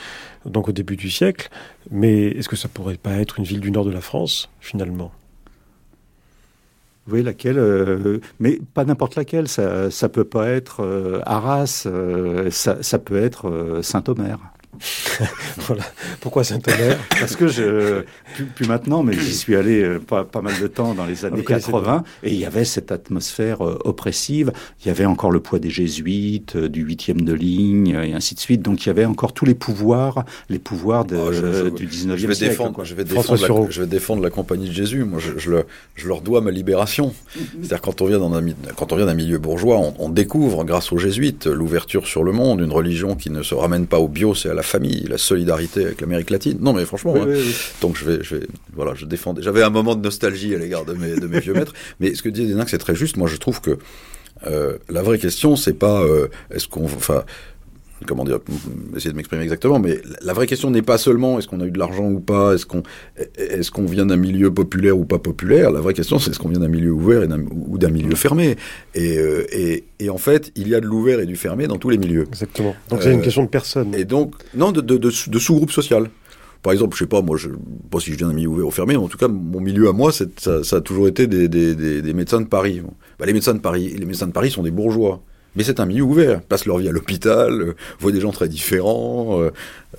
[0.47, 1.49] donc au début du siècle.
[1.91, 5.13] Mais est-ce que ça pourrait pas être une ville du nord de la France, finalement?
[7.09, 9.49] Oui, laquelle, euh, mais pas n'importe laquelle.
[9.49, 14.39] Ça, ça peut pas être euh, Arras, euh, ça, ça, peut être Saint-Omer.
[15.67, 15.83] voilà.
[16.21, 18.05] Pourquoi Saint-Omer Parce que je,
[18.55, 21.45] plus, maintenant, mais j'y suis allé euh, pas, pas, mal de temps dans les années
[21.45, 24.53] 80, et il y avait cette atmosphère euh, oppressive.
[24.83, 28.35] Il y avait encore le poids des jésuites, euh, du huitième de ligne, et ainsi
[28.35, 28.63] de suite.
[28.63, 32.27] Donc il y avait encore tous les pouvoirs, les pouvoirs de, oh, du 19e je
[32.27, 32.53] vais siècle.
[32.53, 35.05] Défendre, je, vais défendre la, je vais défendre la compagnie de Jésus.
[35.05, 35.67] Moi, je, je, le,
[35.97, 37.13] je leur dois ma libération.
[37.35, 38.45] C'est-à-dire quand on vient dans un,
[38.77, 42.33] quand on vient d'un milieu bourgeois, on, on découvre, grâce aux jésuites, l'ouverture sur le
[42.33, 45.19] monde, une religion qui ne se ramène pas au bio, c'est à la famille, la
[45.19, 46.59] solidarité avec l'Amérique latine.
[46.61, 47.27] Non, mais franchement, hein.
[47.81, 49.43] donc je vais, je vais, voilà, je défendais.
[49.43, 52.23] J'avais un moment de nostalgie à l'égard de mes, de mes vieux maîtres, mais ce
[52.23, 53.17] que dit Denac, c'est très juste.
[53.17, 53.79] Moi, je trouve que
[54.47, 57.25] euh, la vraie question, c'est pas euh, est-ce qu'on, enfin,
[58.07, 58.39] comment dire,
[58.97, 61.71] essayer de m'exprimer exactement, mais la vraie question n'est pas seulement est-ce qu'on a eu
[61.71, 62.83] de l'argent ou pas, est-ce qu'on
[63.37, 65.71] est-ce qu'on vient d'un milieu populaire ou pas populaire.
[65.71, 68.57] La vraie question, c'est est-ce qu'on vient d'un milieu ouvert ou d'un milieu fermé.
[68.95, 71.77] Et, euh, et, et, en fait, il y a de l'ouvert et du fermé dans
[71.77, 72.27] tous les milieux.
[72.29, 72.75] Exactement.
[72.89, 73.95] Donc c'est une euh, question de personne.
[73.95, 76.11] Et donc non, de, de, de, de sous-groupe social.
[76.63, 77.49] Par exemple, je sais pas, moi, je
[77.91, 79.89] pas si je viens d'un milieu ouvert ou fermé, mais en tout cas, mon milieu
[79.89, 80.27] à moi, ça,
[80.63, 82.83] ça, a toujours été des, des, des, des médecins de Paris.
[83.19, 85.23] Bah, les médecins de Paris, les médecins de Paris sont des bourgeois.
[85.57, 86.41] Mais c'est un milieu ouvert.
[86.43, 89.41] Ils passent leur vie à l'hôpital, euh, voient des gens très différents.
[89.41, 89.51] Euh,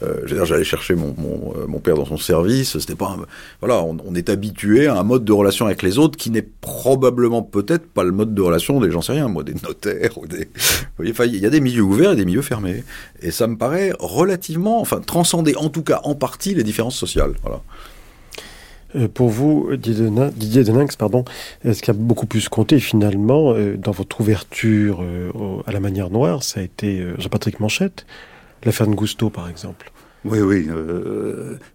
[0.04, 2.80] euh, J'allais chercher mon, père dans son service.
[2.80, 3.18] C'était pas.
[3.60, 7.42] voilà, on, est habitué à un mode de relation avec les autres qui n'est probablement
[7.42, 10.48] peut-être pas le mode de relation des, j'en sais rien, des notaires ou des.
[11.00, 12.84] Il y a des milieux ouverts et des milieux fermés.
[13.22, 17.34] Et ça me paraît relativement, enfin, transcender en tout cas en partie les différences sociales.
[17.42, 17.62] Voilà.
[18.96, 21.26] Euh, pour vous, Didier Deninx, pardon,
[21.64, 25.32] est-ce qu'il a beaucoup plus compté finalement euh, dans votre ouverture euh,
[25.66, 28.06] à la manière noire Ça a été Jean-Patrick Manchette,
[28.64, 29.92] l'affaire de Gusto par exemple.
[30.24, 30.68] Oui, oui.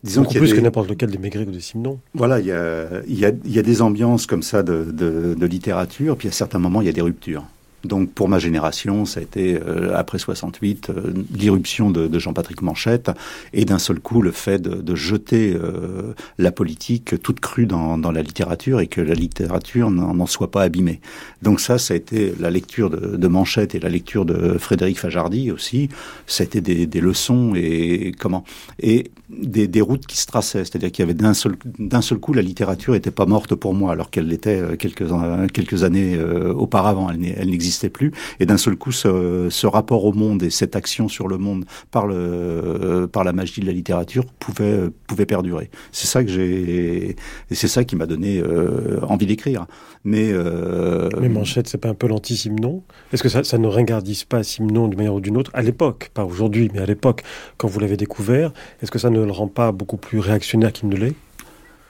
[0.04, 1.98] disons Beaucoup plus que n'importe lequel des Maigret ou des Simon.
[2.14, 5.46] Voilà, il y a, y, a, y a, des ambiances comme ça de, de, de
[5.46, 7.44] littérature, puis à certains moments, il y a des ruptures.
[7.86, 13.10] Donc pour ma génération, ça a été euh, après 68 euh, l'irruption de, Jean-Patrick Manchette
[13.52, 17.98] et d'un seul coup le fait de, de jeter euh, la politique toute crue dans,
[17.98, 21.00] dans, la littérature et que la littérature n'en soit pas abîmée.
[21.42, 25.50] Donc ça, ça a été la lecture de, Manchette et la lecture de Frédéric Fajardi
[25.50, 25.88] aussi.
[26.38, 28.44] Été des, des leçons et comment
[28.80, 30.64] et des, des, routes qui se traçaient.
[30.64, 33.74] C'est-à-dire qu'il y avait d'un seul d'un seul coup la littérature était pas morte pour
[33.74, 35.06] moi alors qu'elle l'était quelques
[35.52, 36.16] quelques années
[36.54, 37.10] auparavant.
[37.10, 38.12] Elle, elle n'existait plus.
[38.40, 42.06] Et d'un seul coup, ce, rapport au monde et cette action sur le monde par,
[43.12, 45.70] par la magie de la littérature pouvait, pouvait perdurer.
[45.92, 47.16] C'est ça que j'ai,
[47.50, 49.66] et c'est ça qui m'a donné euh, envie d'écrire.
[50.04, 51.08] Mais, euh...
[51.20, 54.88] mais Manchette, c'est pas un peu l'anti-Simon Est-ce que ça, ça ne ringardise pas Simon
[54.88, 55.50] d'une manière ou d'une autre?
[55.54, 57.22] À l'époque, pas aujourd'hui, mais à l'époque,
[57.56, 58.52] quand vous l'avez découvert
[58.82, 61.14] Est-ce que ça ne le rend pas beaucoup plus réactionnaire qu'il ne l'est?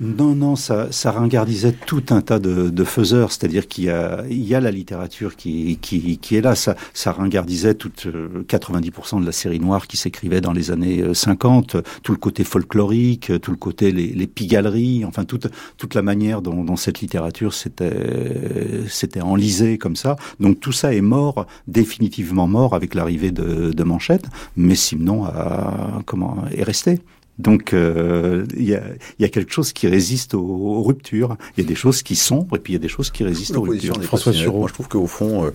[0.01, 4.25] Non, non, ça, ça ringardisait tout un tas de, de faiseurs, c'est-à-dire qu'il y a,
[4.29, 9.17] il y a la littérature qui, qui, qui est là, ça, ça ringardisait toute 90%
[9.17, 12.45] euh, de la série noire qui s'écrivait dans les années 50, euh, tout le côté
[12.45, 17.01] folklorique, tout le côté les, les pigaleries, enfin toute, toute la manière dont, dont cette
[17.01, 20.17] littérature s'était, s'était enlisée comme ça.
[20.41, 24.27] Donc tout ça est mort, définitivement mort avec l'arrivée de, de Manchette,
[24.57, 27.01] mais Simon a, comment, est resté.
[27.39, 28.83] Donc euh, il y, a,
[29.19, 31.37] y, a, quelque chose qui résiste aux, ruptures.
[31.57, 33.25] Il y a des choses qui sont, et puis il y a des choses qui
[33.25, 34.03] résistent aux ruptures.
[34.03, 35.51] François Moi, je trouve qu'au fond, euh,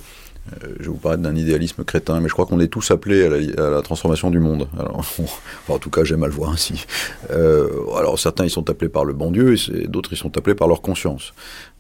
[0.50, 3.26] euh, je vais vous parler d'un idéalisme crétin, mais je crois qu'on est tous appelés
[3.26, 4.68] à la, à la transformation du monde.
[4.78, 5.24] Alors, enfin,
[5.70, 6.86] en tout cas, j'aime à le voir ainsi.
[7.30, 10.56] Euh, alors certains, ils sont appelés par le bon Dieu, et d'autres, ils sont appelés
[10.56, 11.34] par leur conscience.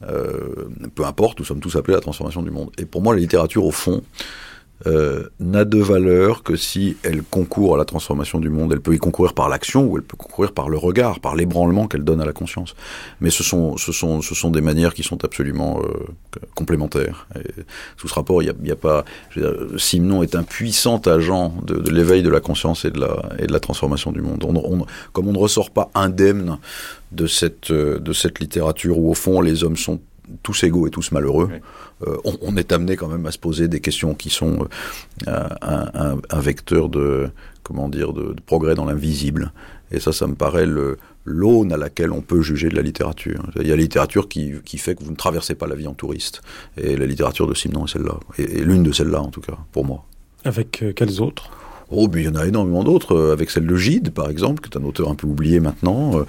[0.07, 2.71] Euh, peu importe, nous sommes tous appelés à la transformation du monde.
[2.77, 4.03] Et pour moi, la littérature, au fond,
[4.87, 8.73] euh, n'a de valeur que si elle concourt à la transformation du monde.
[8.73, 11.87] Elle peut y concourir par l'action ou elle peut concourir par le regard, par l'ébranlement
[11.87, 12.75] qu'elle donne à la conscience.
[13.19, 17.27] Mais ce sont, ce sont, ce sont des manières qui sont absolument euh, complémentaires.
[17.35, 17.61] Et
[17.97, 19.05] sous ce rapport, il n'y a, a, pas.
[19.77, 23.47] Simon est un puissant agent de, de l'éveil de la conscience et de la, et
[23.47, 24.43] de la transformation du monde.
[24.43, 26.57] On, on, comme on ne ressort pas indemne
[27.11, 29.99] de cette, de cette littérature où, au fond, les hommes sont
[30.43, 32.07] tous égaux et tous malheureux, oui.
[32.07, 34.67] euh, on, on, est amené quand même à se poser des questions qui sont
[35.27, 37.29] euh, un, un, un, vecteur de
[37.63, 39.53] comment dire de, de progrès dans l'invisible.
[39.91, 43.43] Et ça, ça me paraît le l'aune à laquelle on peut juger de la littérature.
[43.59, 45.87] Il y a la littérature qui, qui, fait que vous ne traversez pas la vie
[45.87, 46.41] en touriste.
[46.77, 48.19] Et la littérature de Simon est celle-là.
[48.37, 50.03] Et, et l'une de celles-là, en tout cas, pour moi.
[50.45, 51.51] Avec euh, quelles autres?
[51.93, 54.61] Oh, mais il y en a énormément d'autres, euh, avec celle de Gide, par exemple,
[54.61, 56.23] qui est un auteur un peu oublié maintenant, euh,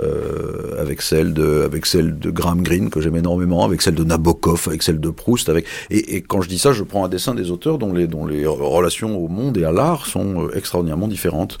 [0.00, 4.64] euh, avec celle de, avec celle Graham Greene que j'aime énormément, avec celle de Nabokov,
[4.68, 7.50] avec celle de Proust, avec et, quand je dis ça, je prends un dessin des
[7.50, 11.58] auteurs dont les relations au monde et à l'art sont extraordinairement différentes.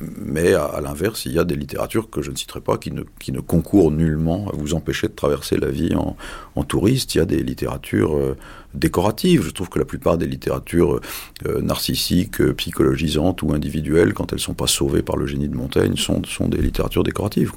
[0.00, 3.02] Mais à, l'inverse, il y a des littératures que je ne citerai pas qui ne,
[3.18, 6.16] qui concourent nullement à vous empêcher de traverser la vie en,
[6.54, 7.14] en touriste.
[7.14, 8.36] Il y a des littératures
[8.74, 9.42] décoratives.
[9.44, 11.00] Je trouve que la plupart des littératures
[11.46, 15.48] euh, narcissiques, euh, psychologisantes ou individuelles, quand elles ne sont pas sauvées par le génie
[15.48, 17.52] de Montaigne, sont, sont des littératures décoratives.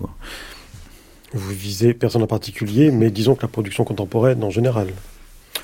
[1.34, 4.88] Vous visez personne en particulier, mais disons que la production contemporaine en général.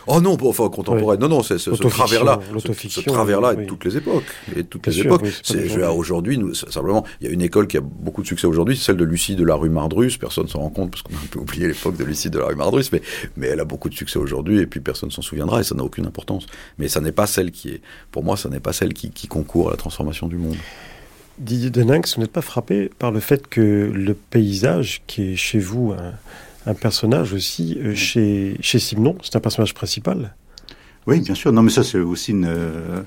[0.08, 1.22] Oh non, enfin contemporaine.
[1.22, 1.30] Oui.
[1.30, 2.39] Non, non, c'est ce, travers-là.
[2.58, 3.64] Ce, travers-là oui.
[3.64, 4.26] de toutes les époques.
[4.51, 5.28] Et de toutes Bien les sûr, époques.
[5.51, 8.84] Oui, aujourd'hui, simplement, il y a une école qui a beaucoup de succès aujourd'hui, c'est
[8.84, 10.18] celle de Lucie de la rue Mardrus.
[10.18, 12.47] Personne s'en rend compte parce qu'on a un peu oublié l'époque de Lucie de la
[12.47, 13.01] rue Mardrus, mais,
[13.38, 15.84] mais elle a beaucoup de succès aujourd'hui et puis personne s'en souviendra et ça n'a
[15.84, 16.45] aucune importance.
[16.78, 17.82] Mais ça n'est pas celle qui est,
[18.12, 20.58] pour moi, ça n'est pas celle qui, qui concourt à la transformation du monde.
[21.39, 25.60] Didier Deninx, vous n'êtes pas frappé par le fait que le paysage qui est chez
[25.60, 26.14] vous un
[26.66, 30.36] un personnage aussi euh, chez, chez Simon, c'est un personnage principal.
[31.07, 31.51] Oui, bien sûr.
[31.51, 33.01] Non, mais ça, c'est aussi une, euh,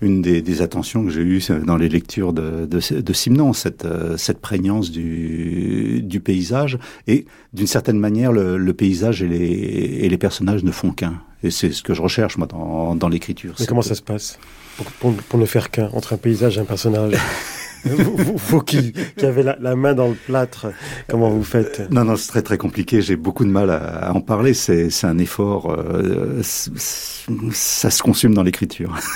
[0.00, 3.84] une des, des, attentions que j'ai eues dans les lectures de, de, de Simon, cette,
[3.84, 6.78] euh, cette prégnance du, du paysage.
[7.06, 11.20] Et d'une certaine manière, le, le paysage et les, et les personnages ne font qu'un.
[11.44, 13.54] Et c'est ce que je recherche, moi, dans, dans l'écriture.
[13.60, 14.40] Mais comment ça se passe
[14.76, 17.14] pour, pour, pour ne faire qu'un entre un paysage et un personnage?
[17.84, 20.66] vous, vous, vous, qui, qui avez la, la, main dans le plâtre,
[21.08, 21.90] comment vous faites?
[21.90, 23.02] Non, non, c'est très très compliqué.
[23.02, 24.54] J'ai beaucoup de mal à, à en parler.
[24.54, 25.70] C'est un effort.
[25.70, 28.94] Euh, ça se consume dans l'écriture.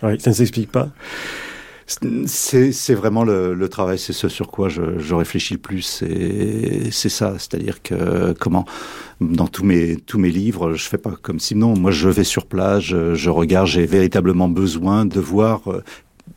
[0.00, 0.90] Oui, ça ne s'explique pas?
[2.26, 6.04] C'est vraiment le, le travail, c'est ce sur quoi je, je réfléchis le plus.
[6.90, 8.66] C'est ça, c'est-à-dire que comment
[9.20, 11.74] dans tous mes tous mes livres, je fais pas comme Simon.
[11.76, 13.66] Moi, je vais sur place, je, je regarde.
[13.66, 15.62] J'ai véritablement besoin de voir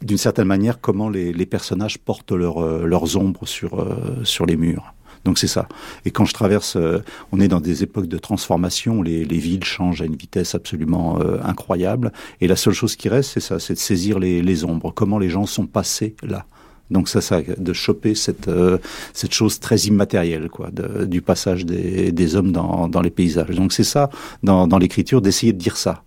[0.01, 4.57] d'une certaine manière comment les, les personnages portent euh, leurs ombres sur, euh, sur les
[4.57, 4.93] murs.
[5.23, 5.67] Donc c'est ça.
[6.05, 9.63] Et quand je traverse, euh, on est dans des époques de transformation, les, les villes
[9.63, 12.11] changent à une vitesse absolument euh, incroyable.
[12.39, 15.19] Et la seule chose qui reste, c'est ça, c'est de saisir les, les, ombres, comment
[15.19, 16.45] les gens sont passés là.
[16.89, 18.77] Donc ça, ça de choper cette, euh,
[19.13, 23.55] cette chose très immatérielle, quoi, de, du passage des, des hommes dans, dans les paysages.
[23.55, 24.09] Donc c'est ça,
[24.43, 26.03] dans, dans l'écriture, d'essayer de dire ça.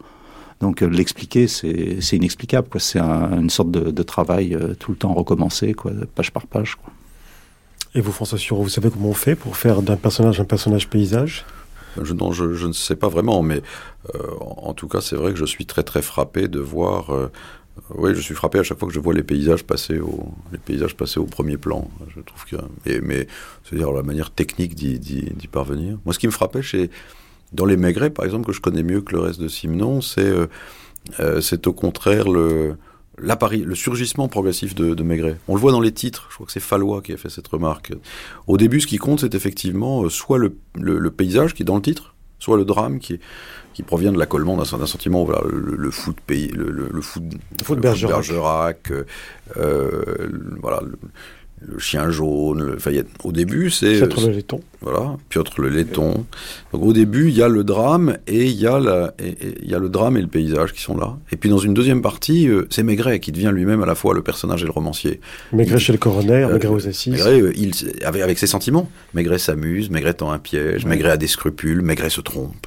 [0.60, 2.68] Donc euh, l'expliquer, c'est inexplicable.
[2.78, 6.46] C'est un, une sorte de, de travail euh, tout le temps recommencé, quoi, page par
[6.46, 6.76] page.
[6.76, 6.92] Quoi.
[7.94, 10.88] Et vous, François Sureau, vous savez comment on fait pour faire d'un personnage un personnage
[10.88, 11.44] paysage?
[12.02, 13.62] Je, non, je, je, ne sais pas vraiment, mais
[14.14, 17.14] euh, en tout cas, c'est vrai que je suis très très frappé de voir.
[17.14, 17.30] Euh,
[17.90, 20.58] oui, je suis frappé à chaque fois que je vois les paysages passer au, les
[20.58, 21.88] paysages passer au premier plan.
[22.14, 23.28] Je trouve que, mais, mais
[23.62, 25.98] c'est-à-dire la manière technique d'y parvenir.
[26.04, 26.90] Moi, ce qui me frappait chez
[27.54, 30.20] dans les Maigret, par exemple, que je connais mieux que le reste de Simon, c'est
[30.20, 30.46] euh,
[31.20, 32.76] euh, au contraire le,
[33.16, 35.36] le surgissement progressif de, de, Maigret.
[35.48, 37.46] On le voit dans les titres, je crois que c'est Fallois qui a fait cette
[37.48, 37.92] remarque.
[38.46, 41.66] Au début, ce qui compte, c'est effectivement euh, soit le, le, le, paysage qui est
[41.66, 43.20] dans le titre, soit le drame qui,
[43.72, 47.22] qui provient de l'accollement d'un sentiment, voilà, le, le foot pays, le, foot,
[47.62, 48.92] foot Bergerac, Bergerac
[49.56, 50.28] euh,
[50.60, 50.82] voilà,
[51.60, 52.62] le chien jaune.
[52.62, 54.60] Le, enfin, y a, au début, c'est Piotr le laiton.
[54.80, 56.26] Voilà, Piotr le laiton.
[56.72, 59.74] Donc au début, il y a le drame et il y a la, il y
[59.74, 61.16] a le drame et le paysage qui sont là.
[61.32, 64.14] Et puis dans une deuxième partie, euh, c'est Maigret qui devient lui-même à la fois
[64.14, 65.20] le personnage et le romancier.
[65.52, 67.12] Maigret il, chez le coroner, euh, Maigret aux assises.
[67.12, 67.72] Maigret, euh, il,
[68.04, 68.88] avec, avec ses sentiments.
[69.14, 70.90] Maigret s'amuse, Maigret tend un piège, ouais.
[70.90, 72.66] Maigret a des scrupules, Maigret se trompe.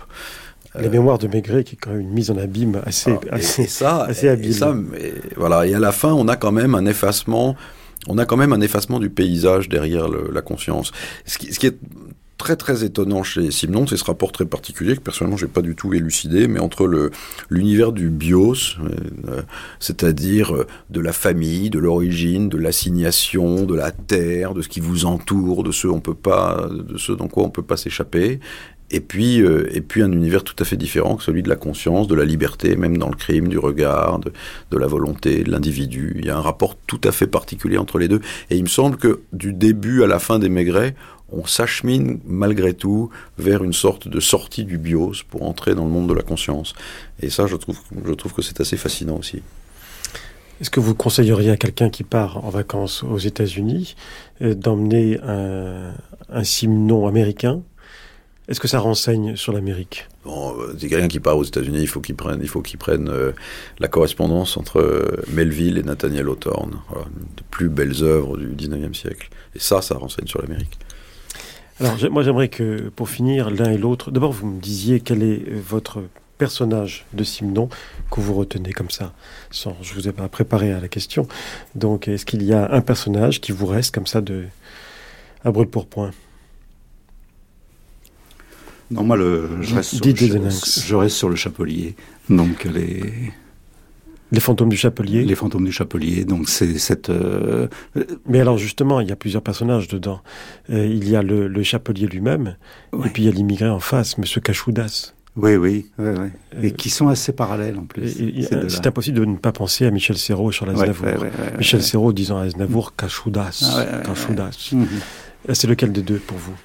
[0.79, 3.63] La mémoire de Maigret qui est quand même une mise en abîme assez, alors, assez,
[3.63, 4.51] et ça, assez habile.
[4.51, 5.65] Et ça, mais, voilà.
[5.65, 7.55] Et à la fin, on a quand même un effacement
[8.07, 10.91] on a quand même un effacement du paysage derrière la conscience.
[11.25, 11.77] Ce qui, est
[12.37, 15.75] très très étonnant chez Simon, c'est ce rapport très particulier que personnellement j'ai pas du
[15.75, 17.11] tout élucidé, mais entre le
[17.49, 18.77] l'univers du bios,
[19.27, 19.41] euh,
[19.79, 24.79] c'est-à-dire euh, de la famille, de l'origine, de l'assignation, de la terre, de ce qui
[24.79, 28.39] vous entoure, de ce on peut pas, de dans quoi on peut pas s'échapper,
[28.89, 31.57] et puis, euh, et puis un univers tout à fait différent que celui de la
[31.57, 34.31] conscience, de la liberté, même dans le crime, du regard, de,
[34.77, 36.15] la volonté, de l'individu.
[36.17, 38.21] Il y a un rapport tout à fait particulier entre les deux.
[38.49, 40.95] Et il me semble que du début à la fin des Maigret,
[41.29, 45.91] on s'achemine malgré tout vers une sorte de sortie du bios pour entrer dans le
[45.91, 46.73] monde de la conscience.
[47.21, 49.41] Et ça, je trouve, je trouve que c'est assez fascinant aussi.
[50.61, 53.95] Est-ce que vous conseilleriez à quelqu'un qui part en vacances aux États-Unis
[54.41, 55.91] euh, d'emmener un,
[56.29, 57.61] un simnon américain
[58.47, 60.07] est-ce que ça renseigne sur l'Amérique?
[60.23, 62.79] Bon, euh, c'est quelqu'un qui part aux États-Unis, il faut qu'il prenne, il faut qu'il
[62.79, 63.33] prenne euh,
[63.79, 68.47] la correspondance entre euh, Melville et Nathaniel Hawthorne, voilà, une des plus belles œuvres du
[68.47, 69.29] 19e siècle.
[69.53, 70.79] Et ça, ça renseigne sur l'Amérique.
[71.81, 75.43] Alors, moi, j'aimerais que, pour finir, l'un et l'autre, d'abord, vous me disiez quel est
[75.51, 76.01] votre
[76.37, 77.67] personnage de Simon
[78.09, 79.13] que vous retenez comme ça
[79.51, 81.27] sans, Je vous ai pas préparé à la question.
[81.75, 84.45] Donc, est-ce qu'il y a un personnage qui vous reste comme ça de
[85.43, 86.11] à brûle pour point
[88.91, 90.49] non, moi, le, je, reste sur le,
[90.85, 91.95] je reste sur le chapelier.
[92.29, 93.03] Donc, les.
[94.31, 97.09] Les fantômes du chapelier Les fantômes du chapelier, donc c'est cette...
[97.09, 97.67] Euh...
[98.27, 100.19] Mais alors justement, il y a plusieurs personnages dedans.
[100.69, 102.57] Euh, il y a le, le chapelier lui-même,
[103.05, 105.13] et puis il y a l'immigré en face, Monsieur Cachoudas.
[105.37, 106.67] Oui, oui, oui, oui.
[106.67, 108.17] et qui sont assez parallèles en plus.
[108.49, 111.05] C'est impossible de ne pas penser à Michel Serrault sur Aznavour.
[111.05, 113.63] Ouais, Michel Serraut disant à Aznavour Cachoudas.
[113.77, 114.71] Ah Cachoudas.
[114.73, 115.53] -hmm.
[115.53, 116.55] C'est lequel des deux pour vous?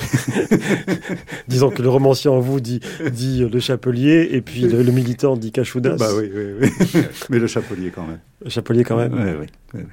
[1.48, 2.80] Disons que le romancier en vous dit,
[3.12, 5.96] dit le chapelier et puis le, le militant dit Cachoudas.
[5.96, 7.02] Bah oui, oui, oui.
[7.30, 8.20] Mais le chapelier quand même.
[8.44, 9.14] Le chapelier quand même.
[9.14, 9.36] Ouais,
[9.74, 9.86] ouais,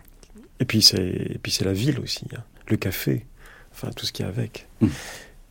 [0.59, 2.43] Et puis c'est la ville aussi, hein.
[2.69, 3.25] le café,
[3.71, 4.67] enfin tout ce qui est avec.
[4.81, 4.87] Mm.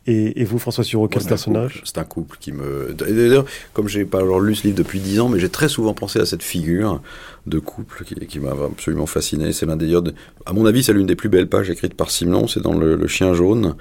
[0.09, 2.93] Et, et, vous, François Sureau, quel personnage C'est un couple qui me.
[2.93, 3.43] D'ailleurs,
[3.73, 6.17] comme j'ai pas alors lu ce livre depuis dix ans, mais j'ai très souvent pensé
[6.19, 7.01] à cette figure
[7.45, 9.51] de couple qui, qui m'a absolument fasciné.
[9.51, 10.13] C'est l'un d'ailleurs, de...
[10.45, 12.47] à mon avis, c'est l'une des plus belles pages écrites par Simon.
[12.47, 13.75] C'est dans le, le, Chien jaune.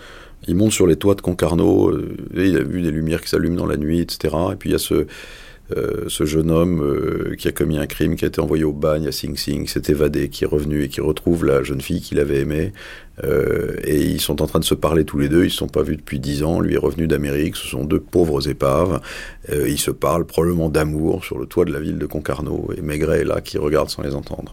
[0.49, 3.57] Il monte sur les toits de Concarneau, euh, il a vu des lumières qui s'allument
[3.57, 4.35] dans la nuit, etc.
[4.53, 5.07] Et puis il y a ce,
[5.77, 9.09] euh, jeune homme euh, qui a commis un crime, qui a été envoyé au bagne
[9.09, 12.21] à Sing Sing, s'est évadé, qui est revenu et qui retrouve la jeune fille qu'il
[12.21, 12.73] avait aimée.
[13.85, 15.41] Et ils sont en train de se parler tous les deux.
[15.41, 16.61] Ils ne se sont pas vus depuis dix ans.
[16.61, 17.57] Lui est revenu d'Amérique.
[17.57, 19.01] Ce sont deux pauvres épaves.
[19.51, 22.69] Ils se parlent probablement d'amour sur le toit de la ville de Concarneau.
[22.77, 24.53] Et Maigret est là qui regarde sans les entendre.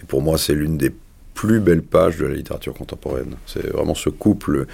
[0.00, 0.92] Et pour moi, c'est l'une des
[1.36, 3.36] plus belles pages de la littérature contemporaine.
[3.44, 4.66] C'est vraiment ce couple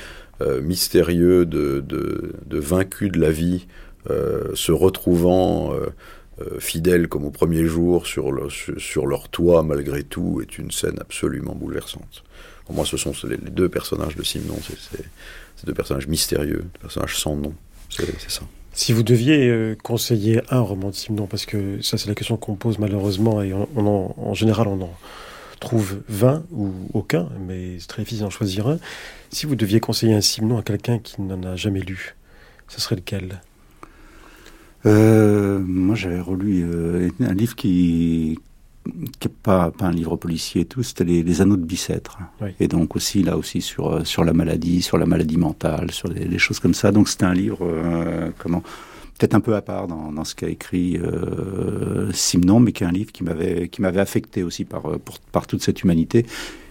[0.63, 3.67] mystérieux de, de, de, vaincus de la vie
[4.11, 5.87] euh, se retrouvant euh,
[6.41, 8.33] euh, fidèles comme au premier jour sur,
[8.79, 12.25] sur leur toit malgré tout est une scène absolument bouleversante.
[12.65, 17.37] Pour moi, ce sont les, deux personnages de Simon, c'est deux personnages mystérieux, personnages sans
[17.37, 17.55] nom,
[17.91, 18.43] c'est ça.
[18.73, 22.37] Si vous deviez euh, conseiller un roman de Simon, parce que ça c'est la question
[22.39, 24.95] qu'on pose malheureusement, et en, en, général on en
[25.63, 28.79] trouve 20 ou aucun, mais c'est très difficile d'en choisir un.
[29.31, 32.15] Si vous deviez conseiller un Simon à quelqu'un qui n'en a jamais lu,
[32.69, 33.41] ce serait lequel?
[34.85, 38.39] Euh, moi, j'avais relu euh, un livre qui
[39.21, 42.19] qui n'est pas, pas un livre policier et tout, c'était les, les, Anneaux de Bicêtre.
[42.41, 42.51] Oui.
[42.59, 46.09] Et donc aussi, là aussi, sur, euh, sur la maladie, sur la maladie mentale, sur
[46.09, 46.91] des, des choses comme ça.
[46.91, 48.63] Donc c'était un livre, euh, comment?
[49.19, 52.87] Peut-être un peu à part dans, dans ce qu'a écrit euh, Simon, mais qui est
[52.87, 56.27] un livre qui m'avait qui m'avait affecté aussi par, pour, par toute cette humanité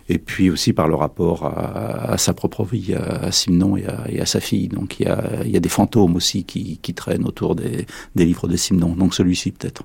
[0.09, 3.85] et puis aussi par le rapport à, à sa propre vie, à, à Simon et
[3.85, 4.67] à, et à, sa fille.
[4.67, 7.85] Donc il y a, il y a des fantômes aussi qui, qui traînent autour des,
[8.15, 8.95] des, livres de Simon.
[8.95, 9.83] Donc celui-ci peut-être.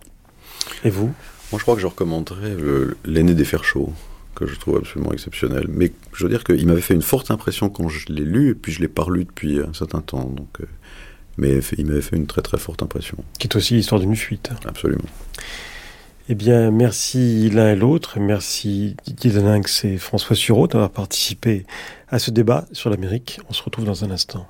[0.85, 1.13] Et vous?
[1.53, 2.57] Moi je crois que je recommanderais
[3.05, 3.93] L'aîné des fers chauds
[4.35, 5.67] que je trouve absolument exceptionnel.
[5.69, 8.55] Mais je veux dire qu'il m'avait fait une forte impression quand je l'ai lu, et
[8.55, 10.25] puis je l'ai pas lu depuis un certain temps.
[10.25, 10.67] Donc, euh,
[11.39, 13.17] mais il m'avait fait une très très forte impression.
[13.39, 14.51] Qui est aussi l'histoire d'une fuite.
[14.67, 15.05] Absolument.
[16.29, 18.19] Eh bien, merci l'un et l'autre.
[18.19, 21.67] Merci Didier Deninx et François Sureau d'avoir participé
[22.09, 23.39] à ce débat sur l'Amérique.
[23.49, 24.49] On se retrouve dans un instant.